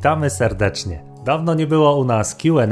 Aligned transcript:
Witamy 0.00 0.30
serdecznie. 0.30 1.02
Dawno 1.24 1.54
nie 1.54 1.66
było 1.66 1.96
u 1.96 2.04
nas 2.04 2.34
QA. 2.34 2.66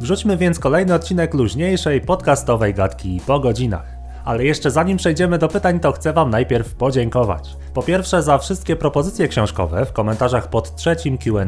Wrzućmy 0.00 0.36
więc 0.36 0.58
kolejny 0.58 0.94
odcinek 0.94 1.34
luźniejszej 1.34 2.00
podcastowej 2.00 2.74
gadki 2.74 3.20
po 3.26 3.40
godzinach. 3.40 3.86
Ale 4.24 4.44
jeszcze 4.44 4.70
zanim 4.70 4.96
przejdziemy 4.96 5.38
do 5.38 5.48
pytań, 5.48 5.80
to 5.80 5.92
chcę 5.92 6.12
Wam 6.12 6.30
najpierw 6.30 6.74
podziękować. 6.74 7.56
Po 7.74 7.82
pierwsze 7.82 8.22
za 8.22 8.38
wszystkie 8.38 8.76
propozycje 8.76 9.28
książkowe 9.28 9.84
w 9.84 9.92
komentarzach 9.92 10.50
pod 10.50 10.76
trzecim 10.76 11.18
QA. 11.18 11.44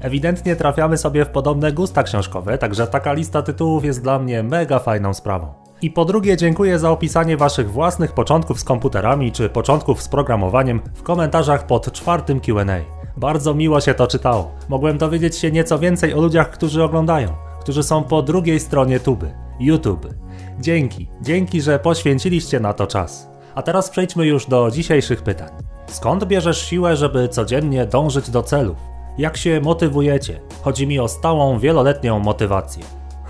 Ewidentnie 0.00 0.56
trafiamy 0.56 0.96
sobie 0.96 1.24
w 1.24 1.28
podobne 1.28 1.72
gusta 1.72 2.02
książkowe, 2.02 2.58
także 2.58 2.86
taka 2.86 3.12
lista 3.12 3.42
tytułów 3.42 3.84
jest 3.84 4.02
dla 4.02 4.18
mnie 4.18 4.42
mega 4.42 4.78
fajną 4.78 5.14
sprawą. 5.14 5.46
I 5.82 5.90
po 5.90 6.04
drugie 6.04 6.36
dziękuję 6.36 6.78
za 6.78 6.90
opisanie 6.90 7.36
Waszych 7.36 7.70
własnych 7.70 8.12
początków 8.12 8.60
z 8.60 8.64
komputerami 8.64 9.32
czy 9.32 9.48
początków 9.48 10.02
z 10.02 10.08
programowaniem 10.08 10.80
w 10.94 11.02
komentarzach 11.02 11.66
pod 11.66 11.92
czwartym 11.92 12.40
QA. 12.40 13.03
Bardzo 13.16 13.54
miło 13.54 13.80
się 13.80 13.94
to 13.94 14.06
czytało. 14.06 14.50
Mogłem 14.68 14.98
dowiedzieć 14.98 15.36
się 15.36 15.50
nieco 15.50 15.78
więcej 15.78 16.14
o 16.14 16.20
ludziach, 16.20 16.50
którzy 16.50 16.82
oglądają, 16.82 17.28
którzy 17.60 17.82
są 17.82 18.04
po 18.04 18.22
drugiej 18.22 18.60
stronie 18.60 19.00
tuby 19.00 19.34
YouTube. 19.60 20.06
Dzięki, 20.60 21.08
dzięki, 21.22 21.62
że 21.62 21.78
poświęciliście 21.78 22.60
na 22.60 22.72
to 22.72 22.86
czas. 22.86 23.28
A 23.54 23.62
teraz 23.62 23.90
przejdźmy 23.90 24.26
już 24.26 24.46
do 24.46 24.70
dzisiejszych 24.70 25.22
pytań. 25.22 25.50
Skąd 25.86 26.24
bierzesz 26.24 26.62
siłę, 26.62 26.96
żeby 26.96 27.28
codziennie 27.28 27.86
dążyć 27.86 28.30
do 28.30 28.42
celów? 28.42 28.76
Jak 29.18 29.36
się 29.36 29.60
motywujecie? 29.60 30.40
Chodzi 30.62 30.86
mi 30.86 31.00
o 31.00 31.08
stałą, 31.08 31.58
wieloletnią 31.58 32.18
motywację. 32.18 32.84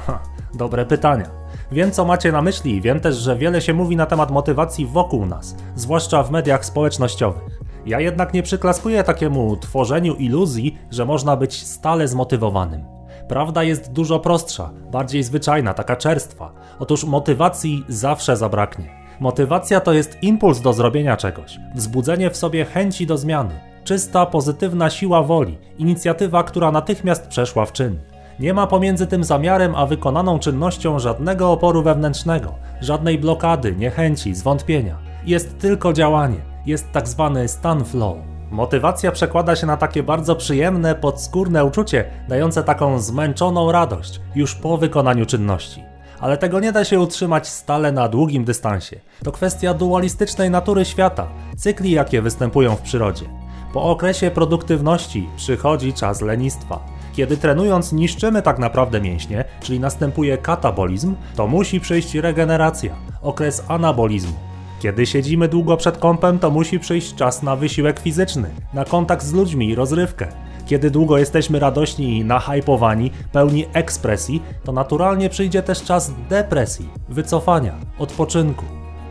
Ha, 0.06 0.22
dobre 0.54 0.86
pytania. 0.86 1.44
Wiem, 1.72 1.90
co 1.90 2.04
macie 2.04 2.32
na 2.32 2.42
myśli 2.42 2.80
wiem 2.80 3.00
też, 3.00 3.16
że 3.16 3.36
wiele 3.36 3.60
się 3.60 3.74
mówi 3.74 3.96
na 3.96 4.06
temat 4.06 4.30
motywacji 4.30 4.86
wokół 4.86 5.26
nas, 5.26 5.56
zwłaszcza 5.76 6.22
w 6.22 6.30
mediach 6.30 6.64
społecznościowych. 6.64 7.53
Ja 7.86 8.00
jednak 8.00 8.34
nie 8.34 8.42
przyklaskuję 8.42 9.04
takiemu 9.04 9.56
tworzeniu 9.56 10.14
iluzji, 10.14 10.78
że 10.90 11.04
można 11.04 11.36
być 11.36 11.66
stale 11.66 12.08
zmotywowanym. 12.08 12.84
Prawda 13.28 13.62
jest 13.62 13.92
dużo 13.92 14.18
prostsza, 14.20 14.70
bardziej 14.92 15.22
zwyczajna, 15.22 15.74
taka 15.74 15.96
czerstwa. 15.96 16.52
Otóż 16.78 17.04
motywacji 17.04 17.84
zawsze 17.88 18.36
zabraknie. 18.36 19.04
Motywacja 19.20 19.80
to 19.80 19.92
jest 19.92 20.22
impuls 20.22 20.60
do 20.60 20.72
zrobienia 20.72 21.16
czegoś, 21.16 21.58
wzbudzenie 21.74 22.30
w 22.30 22.36
sobie 22.36 22.64
chęci 22.64 23.06
do 23.06 23.18
zmiany, 23.18 23.60
czysta, 23.84 24.26
pozytywna 24.26 24.90
siła 24.90 25.22
woli, 25.22 25.58
inicjatywa, 25.78 26.42
która 26.42 26.70
natychmiast 26.70 27.28
przeszła 27.28 27.66
w 27.66 27.72
czyn. 27.72 27.98
Nie 28.40 28.54
ma 28.54 28.66
pomiędzy 28.66 29.06
tym 29.06 29.24
zamiarem 29.24 29.74
a 29.74 29.86
wykonaną 29.86 30.38
czynnością 30.38 30.98
żadnego 30.98 31.52
oporu 31.52 31.82
wewnętrznego, 31.82 32.54
żadnej 32.80 33.18
blokady, 33.18 33.76
niechęci, 33.76 34.34
zwątpienia. 34.34 34.98
Jest 35.26 35.58
tylko 35.58 35.92
działanie, 35.92 36.53
jest 36.66 36.92
tak 36.92 37.08
zwany 37.08 37.48
stan 37.48 37.84
flow. 37.84 38.16
Motywacja 38.50 39.12
przekłada 39.12 39.56
się 39.56 39.66
na 39.66 39.76
takie 39.76 40.02
bardzo 40.02 40.36
przyjemne, 40.36 40.94
podskórne 40.94 41.64
uczucie, 41.64 42.04
dające 42.28 42.62
taką 42.64 42.98
zmęczoną 42.98 43.72
radość 43.72 44.20
już 44.34 44.54
po 44.54 44.78
wykonaniu 44.78 45.26
czynności. 45.26 45.82
Ale 46.20 46.38
tego 46.38 46.60
nie 46.60 46.72
da 46.72 46.84
się 46.84 47.00
utrzymać 47.00 47.48
stale 47.48 47.92
na 47.92 48.08
długim 48.08 48.44
dystansie. 48.44 49.00
To 49.24 49.32
kwestia 49.32 49.74
dualistycznej 49.74 50.50
natury 50.50 50.84
świata, 50.84 51.26
cykli 51.56 51.90
jakie 51.90 52.22
występują 52.22 52.76
w 52.76 52.82
przyrodzie. 52.82 53.24
Po 53.72 53.82
okresie 53.82 54.30
produktywności 54.30 55.28
przychodzi 55.36 55.92
czas 55.92 56.20
lenistwa. 56.20 56.80
Kiedy 57.12 57.36
trenując 57.36 57.92
niszczymy 57.92 58.42
tak 58.42 58.58
naprawdę 58.58 59.00
mięśnie, 59.00 59.44
czyli 59.60 59.80
następuje 59.80 60.38
katabolizm, 60.38 61.14
to 61.36 61.46
musi 61.46 61.80
przyjść 61.80 62.14
regeneracja, 62.14 62.94
okres 63.22 63.64
anabolizmu. 63.68 64.53
Kiedy 64.80 65.06
siedzimy 65.06 65.48
długo 65.48 65.76
przed 65.76 65.98
kąpem, 65.98 66.38
to 66.38 66.50
musi 66.50 66.80
przyjść 66.80 67.14
czas 67.14 67.42
na 67.42 67.56
wysiłek 67.56 68.00
fizyczny, 68.00 68.50
na 68.74 68.84
kontakt 68.84 69.24
z 69.24 69.32
ludźmi 69.32 69.68
i 69.68 69.74
rozrywkę. 69.74 70.28
Kiedy 70.66 70.90
długo 70.90 71.18
jesteśmy 71.18 71.58
radośni 71.58 72.18
i 72.18 72.24
nahypowani, 72.24 73.10
pełni 73.32 73.66
ekspresji, 73.72 74.42
to 74.64 74.72
naturalnie 74.72 75.28
przyjdzie 75.28 75.62
też 75.62 75.82
czas 75.82 76.12
depresji, 76.28 76.88
wycofania, 77.08 77.74
odpoczynku. 77.98 78.64